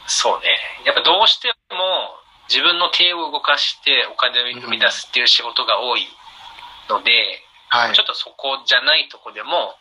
[0.07, 0.59] そうね。
[0.85, 6.07] やっぱどうしても自分の手を動かしてお金を生み出すっていう仕事が多い
[6.91, 8.05] ので、はいちょ。
[8.05, 9.75] っとそこじゃないとこでも、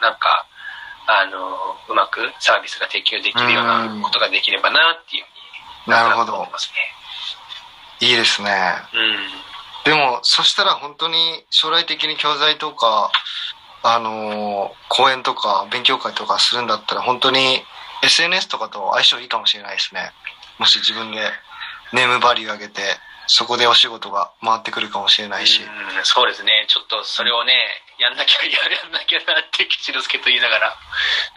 [0.00, 0.46] なんか、
[1.06, 6.52] あの、うまくサービスが提供できるようなことができればなっていうふうになるほど思って。
[6.52, 6.70] ます
[8.00, 8.50] いいですね。
[8.50, 8.82] ね。
[9.84, 13.10] でも、そしたら本当に将来的に教材とか、
[13.82, 17.64] あのー講演とか勉強会とかするんだったら本当に
[18.04, 20.12] SNS とかと相性いいかもしれないですね。
[20.58, 21.18] もし自分で
[21.92, 22.82] ネームバリュー上げて、
[23.26, 25.62] そこでお仕事が回ってくるかもしれないし。
[25.62, 25.68] うん、
[26.04, 26.66] そうですね。
[26.68, 27.54] ちょっとそれをね、
[28.02, 28.50] やんなきゃ、や
[28.82, 30.76] やんなきゃなって、吉之助と言いながら、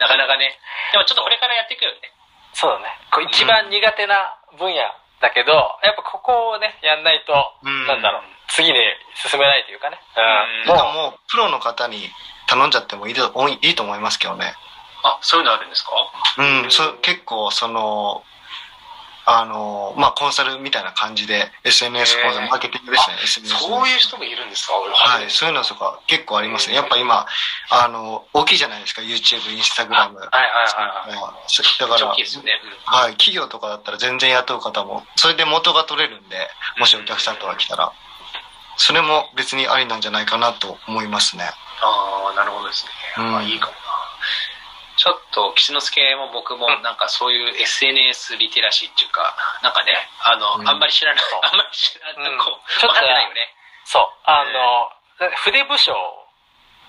[0.00, 0.58] なかなかね。
[0.92, 2.10] でもちょっとこれからやっていくよね。
[2.52, 2.98] そうだね。
[3.14, 4.82] こう一番苦手な分野
[5.20, 5.52] だけど、
[5.82, 8.78] やっぱここをね、やんないと、うんなんだろう、次に
[9.14, 10.00] 進めないというかね。
[10.64, 12.10] うんもうなんかもうプロの方に
[12.48, 14.54] 頼んじゃってもいいと多いいいと思いますけどね。
[15.04, 15.90] あ、そういうのあるんですか？
[16.38, 18.24] うん、そ結構その、
[19.28, 23.58] あの、まあ、コンサルみたいな感じで SNS 講座、へーマーケティングですね、SNS の。
[23.78, 24.72] そういう人もいるんですか？
[24.74, 26.76] はい、そういうのとか結構ありますね。
[26.76, 27.26] やっぱ今、
[27.70, 29.90] あの、大きいじゃないですか、YouTube、Instagram。
[29.90, 31.42] はいはいはいはい。
[31.48, 32.52] そだから、大きいですよね。
[32.84, 37.92] はい、企業とかだったら全然雇う方も、それで元が取れるんで、もしお客さんとか来たら、
[38.76, 41.50] それも別にありなんじゃないかなと思いますね。
[41.82, 42.90] ああ、なるほどですね。
[43.18, 43.78] うんあいいかもな。
[43.78, 43.82] ち
[45.06, 53.54] ちょっと吉之助も僕もなんかそういう SNS リテラシーっていうか、なんかね、あの、うんあんまり知らない、あんまり知らない、うんこう、ちょっと分かってないよね。
[53.86, 54.10] そう。
[54.26, 54.90] あの、
[55.46, 55.94] 筆武将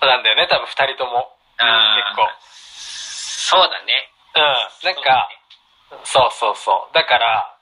[0.02, 1.30] なんだよね、多分二人とも。
[1.62, 1.62] 結
[2.18, 2.26] 構。
[2.42, 4.10] そうだね。
[4.34, 4.94] うん。
[4.94, 5.30] なんか、
[6.02, 6.94] そうそうそう。
[6.94, 7.54] だから、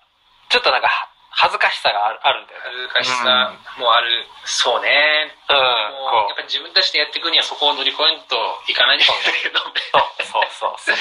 [0.48, 2.64] ちょっとなんか、は恥ずかしさがあるあるんだよね。
[2.64, 5.36] 恥ずかしさもある、そうね。
[5.50, 5.56] うん。
[6.00, 9.62] もうやっこぱり自分たちでやっていくにはそこを乗り越えんといかないんだけど、う。
[9.92, 10.15] そう
[10.58, 10.96] そうそうそう。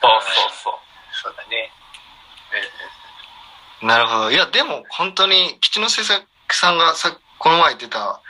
[0.00, 0.74] そうそうそう。
[1.22, 1.72] そうだね。
[3.82, 4.30] なるほど。
[4.30, 8.20] いや、でも本当に、吉野製作さんがさ、この前言ってた、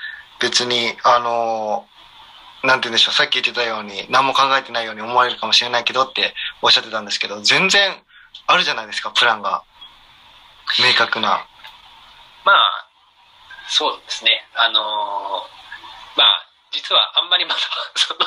[0.41, 1.99] 別に、あのー
[2.61, 8.03] なんて言うんでしょう、さっき言ってたように、何も考えてないように思われるかもしれないけどっておっしゃってたんですけど、全然
[8.49, 9.63] あるじゃないですか、プランが。
[10.81, 11.47] 明確な。
[12.45, 12.89] まあ、
[13.69, 14.45] そうですね。
[14.57, 14.85] あのー
[16.19, 17.61] まあ、実はあんまりまだ、
[17.95, 18.19] その、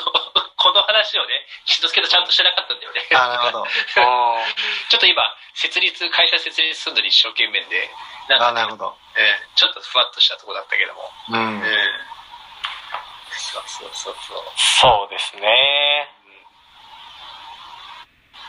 [0.72, 3.00] の話をね、しとすけどちゃんとしてなかったんだよね。
[3.14, 3.66] あ、なるほど。
[4.88, 5.22] ちょっと今、
[5.54, 7.90] 設立、会社設立するのに一生懸命で、
[8.28, 8.96] なんかあ、なるほど。
[9.16, 11.10] えーちょっとふわっとしたとこだったけども。
[11.28, 12.02] うんうん。。
[13.36, 14.42] そうそうそうそう。
[14.56, 16.08] そうですね。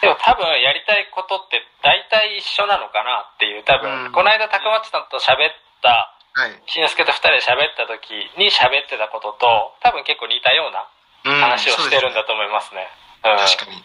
[0.01, 6.61] でも多分やりたいことって大体一緒なのかなっていう、多分、うんこの間高松さんと喋った、はい。
[6.65, 10.87] しんのすけと二人で喋った時に喋ってたことと、多分結構似たようなうん
[11.23, 12.87] 話をしてるんだそと思いますね。
[13.25, 13.37] うん。
[13.37, 13.83] 確かに。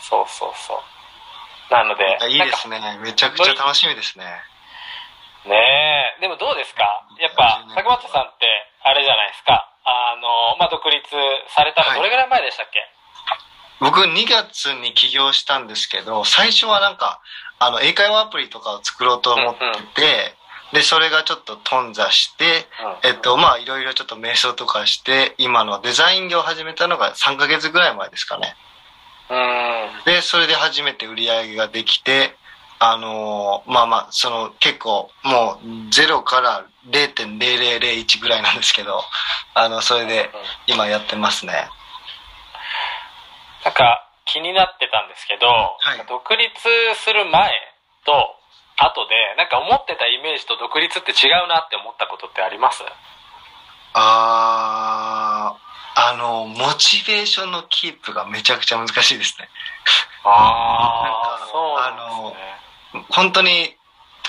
[0.00, 1.72] そうそうそう。
[1.72, 2.80] なので、いいですね。
[3.00, 4.24] めちゃくちゃ楽しみですね。
[5.46, 6.84] ねえ、でもどうですか？
[7.18, 8.46] やっぱ、高松さんって、
[8.82, 9.68] あれじゃないですか。
[9.84, 11.02] あの、まあ、独立
[11.48, 12.86] されたはいのどれぐらい前でしたっけ、
[13.80, 17.20] 僕2月に起業したんですけど、最初はなんか、
[17.58, 19.66] あの、英会話アプリとかを作ろうと思って
[20.00, 20.34] て、
[20.72, 22.66] で、それがちょっと頓挫して、
[23.04, 28.54] うん、えっと、まあ、いろいろちょっと瞑想とかして、今のデザイン業を始めたのが3ヶ月ぐらい前ですかね。
[29.30, 30.04] うん。
[30.04, 32.36] で、それで初めて売り上げができて、
[32.78, 39.02] あのーまあまあ、その結構もう0から0.0001ぐらいなんですけど、
[39.54, 40.30] あの、それで
[40.66, 41.68] 今やってますね。
[43.64, 46.50] なんか気になってたんですけど、いなんか独立
[46.96, 47.52] する前
[48.04, 48.34] と
[48.84, 52.82] 後で、なんか思ってたイメージと独立って違うなって思ったことってあります？
[53.94, 59.48] あー、あの、モチベーションのキープがめちゃくちゃ難しいですね。
[60.24, 63.06] あなんかそうなんですね。
[63.10, 63.76] 本当に、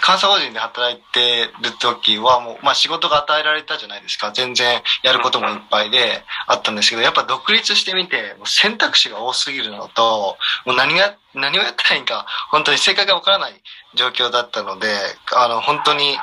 [0.06, 4.32] 監査法人で働いてる時はもう、まあ仕事が与えられたじゃないですか。
[4.34, 13.54] 全然やることもいっぱいであったんですけど、やっぱ独立してみて、もう選択肢が多すぎるのと、もう何が、何をやったらいいんか、本当に正解がわからない
[13.96, 14.90] 状況だったので、
[15.34, 16.18] あの、本当に、はい。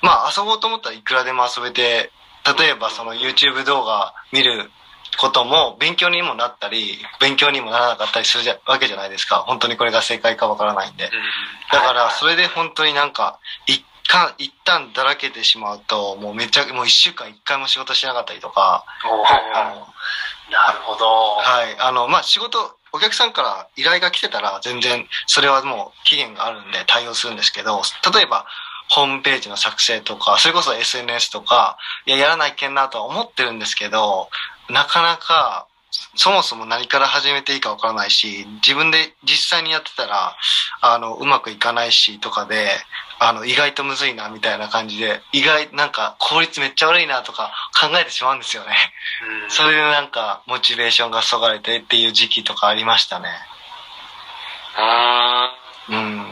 [0.00, 2.10] まあ遊ぼうと思ったらいくらでも遊べて、
[2.58, 4.70] 例えばその YouTube 動画見る
[5.18, 9.44] ことも勉強にもなったり、勉強にもならなかったりするわけじゃないですか。
[9.46, 11.10] 本当にこれが正解かわからないんで。
[11.72, 18.84] だからそれで本当になんか、一旦、一旦だらけてしまうと、もうめっちゃ、もう一週間一回も仕事しなかったりとか、
[19.54, 19.86] あの、
[20.50, 21.36] なるほど。
[21.36, 21.76] はい。
[21.78, 27.82] あの、まあ、仕事、お客さんから依頼が来てたら、全然、それはもう期限があるんで対応するんですけど、
[28.14, 28.46] 例えば、
[28.88, 34.28] ホームページの作成とか、それこそ SNS とか、いや、やらないけんなとは思ってるんですけど、
[34.68, 35.66] なかなか、
[36.16, 40.36] そもそも何から始めていいかわからないし、自分で実際にやってたら、
[40.80, 42.68] あの、うまくいかないし、とかで、
[43.20, 48.74] あの、意外とむずいな、みたいな感じで、意外、なんか、効率めっちゃ悪いな、とか考えてしまうんですよね。
[49.44, 53.28] うんそれでなんか、モチベーションがそがれてっていう時期とかありましたね。
[55.88, 55.96] うん。
[55.96, 56.26] うん。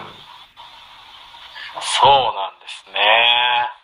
[1.81, 3.01] そうなんですね。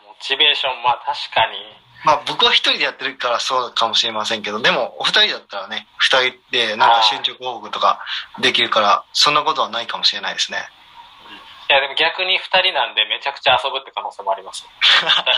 [0.07, 1.88] モチベーション、まあ確かに。
[2.05, 8.01] まあ僕は一人でやってるからそうかもしれませんけど、でもお二人だったらね、二人でなんか進捗報告とか
[8.41, 10.59] できるから、そんなことはないかもしれないですね。
[11.69, 14.65] いやでも逆に二人なんでめちゃくちゃ遊ぶって可能性もあります。
[14.81, 15.31] 二人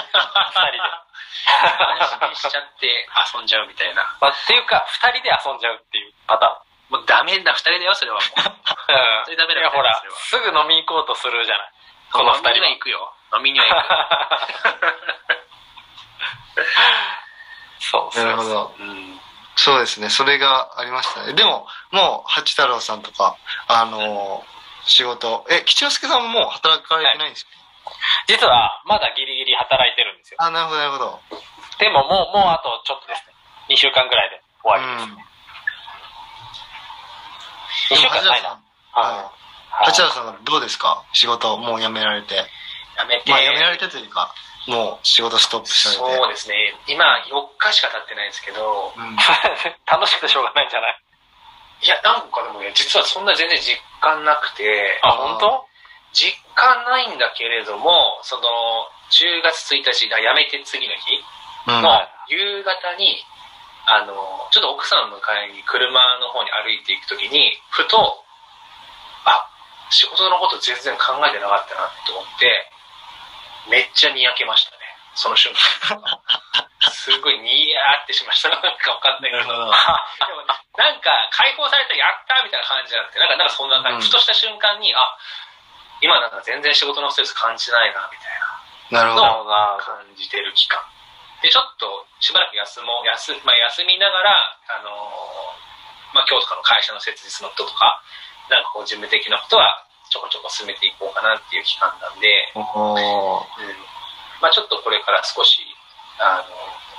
[0.73, 1.11] で。
[1.41, 2.87] 安心しちゃって
[3.35, 4.03] 遊んじゃうみたいな。
[4.21, 8.25] まあ、っていうか、二人で遊んじゃうっていうパタもうダメだ、二人だよ、それはもう。
[9.25, 9.95] それダメだいやほら
[10.27, 11.73] すぐ飲み行こうとするじゃない。
[12.13, 13.15] この二人は飲みには行くよ。
[13.39, 13.79] 飲みには行そ
[14.91, 15.39] う
[17.81, 18.19] そう。
[18.19, 18.69] なるほど。
[18.77, 18.83] く。
[18.83, 19.21] うん。
[19.57, 21.35] そうですね、それがありましたね。
[21.35, 23.37] でも、もう、八太郎さんとか、
[23.69, 27.51] あのー仕事、え、吉之助さんももう働かれてないんですか、
[28.27, 30.39] 実は、まだギリギリ働いてるんですよ。
[30.41, 31.21] あ、なるほど、なるほど。
[31.79, 33.35] でももう、もうあとちょっとですね。
[33.69, 35.01] 2週間ぐらいで終わりで
[37.89, 37.95] す。
[37.95, 38.49] 2週間ないな。
[38.93, 41.05] ははい八太郎さんはどうですか？
[41.13, 42.35] 仕事、もう辞められて。
[42.97, 43.31] やめて。
[43.31, 44.35] まあ、辞められてというか、
[44.67, 46.01] もう仕事ストップされて。
[46.17, 46.75] そうですね。
[46.87, 49.17] 今、4日しか経ってないんですけど、うん。
[49.87, 51.01] 楽しくてしょうがないんじゃない？
[51.83, 55.67] いや、なんかでもね、実はそんな全然実感なくて、あ、本当？
[56.13, 58.43] 実感ないんだけれども、その、
[59.11, 61.25] 10月1日が辞めて次の日
[61.69, 61.83] うん。
[61.83, 63.25] の夕方に、
[63.87, 68.25] あの、ちょっと奥さんの迎えに車の方に歩いていくときに、ふと、
[69.25, 69.47] あ、
[69.91, 72.71] 仕事のこと全然考えてなかったなと思って、
[73.71, 74.77] めっちゃにやけましたね。
[75.15, 76.03] その瞬間。
[76.91, 78.49] すごいニヤーってしました。
[78.51, 79.45] なんかわかんないけど。
[79.47, 79.73] でも
[80.77, 85.17] なんか解放されたやったーみたいな感じじゃなくて、なんかなんかそんな感じ、うんふとした瞬間に、あ、
[86.01, 88.51] 今なんか全然仕事のストレス感じないな、みたいな。
[88.91, 89.79] なるほど。
[89.79, 90.83] 感じてる期間
[91.43, 98.03] でちょっとしばらく休もう休,、まあ、休みながら、あのーまあ、今日とかの会社の設実のこととか
[98.51, 102.65] なんかこう事務的なことはちょこちょこ進めていこうかなっていう期間なんで、うん
[104.43, 105.63] まあ、ちょっとこれから少し
[106.19, 106.51] あの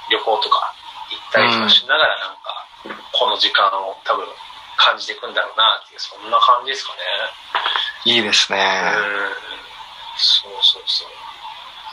[0.09, 0.73] 旅行とか
[1.11, 2.65] 行ったりとかしながらなんか、
[3.11, 4.25] この時間を多分
[4.77, 7.03] 感じていくんだろうなっていうそんな感じですかね。
[8.05, 8.57] いいですね。
[8.95, 9.31] うん
[10.17, 11.09] そうそうそう。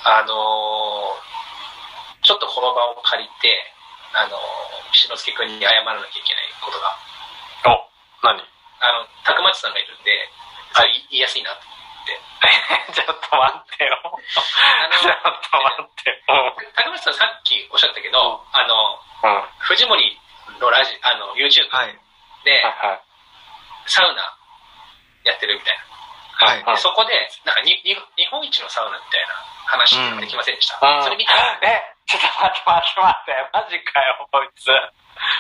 [0.05, 1.29] あのー
[2.29, 3.49] ちょっとこの場を借りて、
[4.13, 6.93] あのー、志の輔君に謝らなきゃいけないことが、
[7.73, 7.89] お、
[8.27, 8.43] 何？
[8.83, 10.29] あの、たくまちさんがいるんで、
[10.79, 11.63] それ言いやすいなと。
[12.95, 13.99] ちょっと待ってよ。
[14.01, 16.57] あちょっと待ってよ。
[16.75, 19.49] たくまちさんさっきおっしゃったけど、あの、うん。
[19.59, 20.19] 藤森
[20.61, 21.99] のラジ、あの、YouTube はい。
[22.45, 23.01] で、はい。
[23.87, 24.23] サウナ
[25.25, 25.79] やってるみたい
[26.41, 26.65] な。
[26.71, 26.79] はい。
[26.79, 27.13] そこで、
[27.45, 29.35] なんかにに日本一のサウナみたいな
[29.67, 30.79] 話ができませんでした？
[30.87, 31.35] うんそれ見た？
[31.35, 33.51] ら、 え、ちょっと待って待って待って。
[33.53, 34.69] マジかよ、こいつ。
[34.71, 34.93] う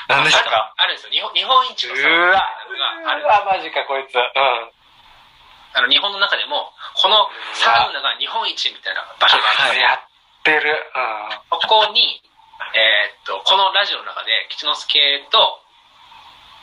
[0.08, 1.12] 何ですかあるんですよ。
[1.12, 2.34] 日本日本一のサウナみたいわ。
[2.34, 4.16] なのがあるうわ、マジか、こいつ。
[4.16, 4.72] うん。
[5.78, 10.02] あの日本の中でもこのサウナが日本一みたいな場所があって、はいやっ
[10.42, 10.74] てる。
[10.74, 11.58] うん。
[11.58, 12.18] ここに、
[12.74, 14.98] えーっとこのラジオの中で吉之助
[15.30, 15.38] と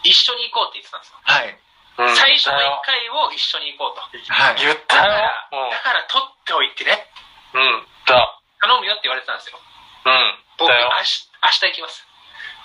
[0.04, 1.56] 一緒に行こうって言ってたんですよ、はい。
[1.96, 4.60] うん最初の1回を一緒に行こうとはい。
[4.60, 5.72] 言ったよだから。
[5.72, 7.08] だから取っておいてね
[7.56, 7.64] うん。
[7.64, 7.88] うん。
[8.04, 8.20] だ。
[8.60, 9.56] 頼むよって言われてたんですよ
[10.04, 10.36] うん。
[10.60, 11.04] 僕だよ明。
[11.08, 12.04] 日明日行きます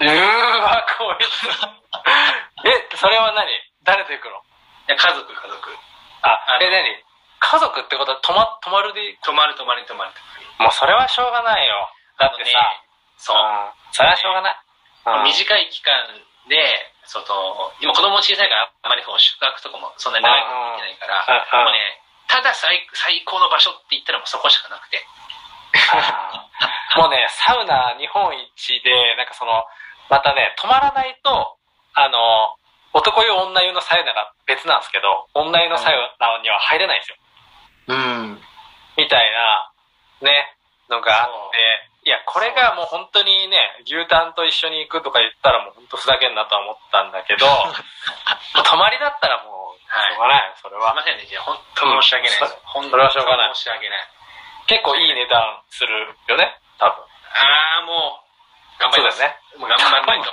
[0.00, 1.46] うーわ、こいつ。
[2.66, 3.46] え、それは何？
[3.84, 4.42] 誰と行くの？
[4.88, 5.76] いや家族家族
[6.22, 7.04] あえ、何？
[7.40, 10.12] 家族ってことは泊ま、泊まるで泊まる泊まる泊まる。
[10.60, 11.88] もうそれはしょうがないよ。
[12.20, 12.60] だってさ、
[13.16, 13.72] そう、うん。
[13.92, 14.56] それはしょうがない。
[15.06, 15.24] うん。
[15.24, 15.92] 短い期間
[16.52, 16.60] で
[17.08, 21.98] その今子供小さいからあまりこう宿泊とかもそんなに長いことできないから、もうね
[22.28, 25.00] ただ最最高の場所って言ったらもうそこしかなくて。
[26.98, 29.64] もうね、サウナ日本一で、なんかその、
[30.10, 31.56] またね、泊まらないと、
[31.94, 32.56] あの、
[32.92, 37.16] 男湯女湯のサウナが別なんですけど、女湯のサウナには入れないんですよ。
[37.88, 38.38] うん。
[38.96, 39.70] みたいな、
[40.22, 40.56] ね、
[40.90, 47.46] のがあって、いや、これがもう本当にね、牛タンと一緒に行くとか言ったらもう本当ふざけんなとは思ったんだけど、
[48.64, 50.94] 泊まりだったらもう、しょうがないよ、それすいは。
[50.94, 54.08] ませんねじゃあ本当申し訳ないです、うん本それはしょうがない申し訳ない
[54.66, 57.04] 結構いい値段するよね、多分。
[57.34, 58.29] ああもう
[58.80, 59.36] 頑張りますね。
[59.60, 60.30] もう頑張らないと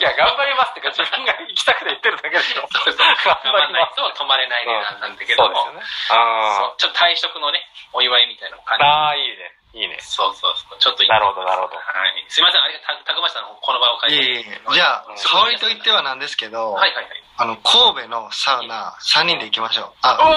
[0.00, 2.64] いや、頑張りますってか、自分が行きたくて言ってるだけでしょ。
[2.72, 3.90] そうそう頑頑張らない。
[3.94, 6.74] と泊まれない値段なんだけども、そうですよね。
[6.78, 7.60] ちょっと退職のね
[7.92, 9.59] お祝いみたいな感じああ、いいね。
[9.72, 9.98] いいね。
[10.02, 10.78] そうそうそう。
[10.78, 11.76] ちょっとなるほどなるほど。
[11.76, 12.62] はい、すいません。
[12.62, 14.50] ありがたたくましさんのこの場を借いえりて。
[14.50, 14.60] いえ。
[14.74, 17.22] じゃあうん、香りと言ってはなんですけど、はいはいはい。
[17.38, 19.92] あの、神戸のサウナ、3人で行きましょう。
[20.02, 20.36] あ、うわ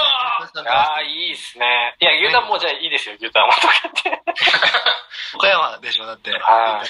[0.70, 1.96] ああ、いいっすね。
[2.00, 4.22] いや、牛タンもじゃあいいですよ、牛タンもとかって。
[5.36, 6.30] 岡山でしょ、だって。
[6.30, 6.82] はいあ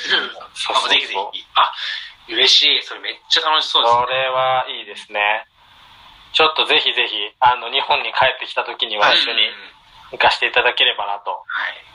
[0.72, 1.72] もうぜひぜひあ
[2.28, 2.82] 嬉しい。
[2.82, 5.46] それめっちゃ楽しそうですそれはいいですね。
[6.32, 9.54] ちょっとぜひぜひ、あの、日本に帰ってきた時にははい一緒にうん。
[10.12, 11.30] 行かせていただければなと。
[11.30, 11.36] は
[11.70, 11.93] い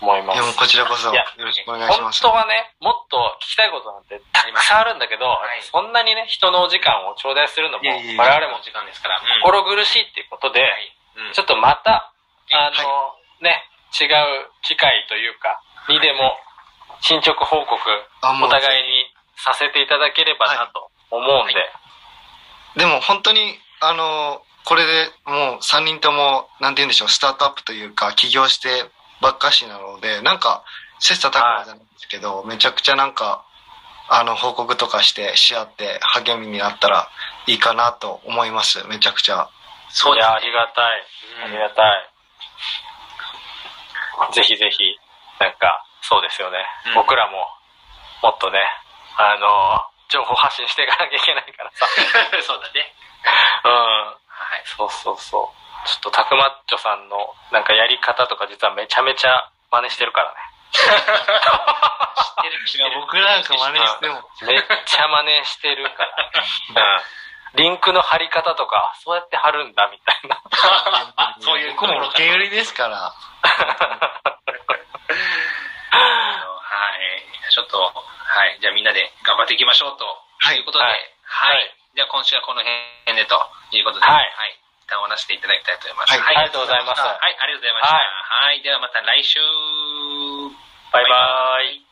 [0.00, 0.36] 思います。
[0.36, 2.22] いや、もうこちらこそ、よろしくお願いし本ます。
[2.22, 5.62] 当はね、もっと聞きたいことなんてたくさんあるんだけど、はい。
[5.62, 10.62] そんなにね、人のお時間を頂戴するのも、いやいやいや我々も時間ですから、心苦しいっていうことで、
[11.16, 11.32] うん。
[11.32, 12.12] ちょっとまた、
[12.52, 13.64] あの、はね、
[14.00, 16.36] 違う機会というか、にでも、
[17.00, 17.78] 進捗報告、
[18.22, 21.66] お互いにさせていただければなと思うんで、は
[22.76, 28.90] でも本当に、あの、これでもう3人とも、なんて言うんでしょう、スタートアップというか、起業して
[29.24, 30.62] ばっかしなので、なんか、
[31.00, 33.46] 切磋琢磨じゃないですけど、めちゃくちゃなんか、
[34.10, 37.08] あの、報告とかして、し合って、励みになったら
[37.46, 38.86] いいかなと思います。
[38.86, 39.48] めちゃくちゃ。
[39.88, 41.06] そうですねありがたい。
[41.42, 42.10] ありがたい。
[44.34, 44.84] ぜひぜひ、
[45.40, 46.58] なんか、そうですよね。
[46.88, 47.48] うん僕らも、
[48.22, 48.60] もっとね、
[49.16, 51.86] あの、情報発信していかなきゃいけないからさ。
[52.44, 52.92] そうだね
[53.64, 53.72] うん。
[53.72, 55.63] はいそうそうそう。
[55.84, 60.36] ちょっと、たくまっちょさんの、なんかやり方とか実はめちゃめちゃ真似してるからね。
[60.72, 60.90] 知っ
[62.42, 64.22] てる知ってる僕なんか真似しても。
[64.42, 66.30] めっちゃ真似してるから。
[67.54, 67.58] うん。
[67.58, 70.42] リンクの貼り方とか、そうやって貼るんだみたいな。
[71.40, 72.96] そういう僕も受け売りですから。
[72.96, 73.14] は
[76.98, 77.52] い。
[77.52, 78.58] ちょっと、はい。
[78.60, 80.04] じゃあみんなで頑張っていきましょうと。
[80.38, 80.90] はいいうことで、は。
[80.90, 80.98] はい
[81.64, 83.38] いじゃあ今週はこの辺でと
[83.70, 86.12] いうことで、はい一旦終わらせていただきたいと思います。
[86.12, 86.36] はいはい。
[86.36, 87.00] ありがとうございます。
[87.00, 87.94] はい、ありがとうございました。
[87.94, 88.62] はいはい。
[88.62, 89.40] ではまた来週。
[90.92, 91.83] バイバイ。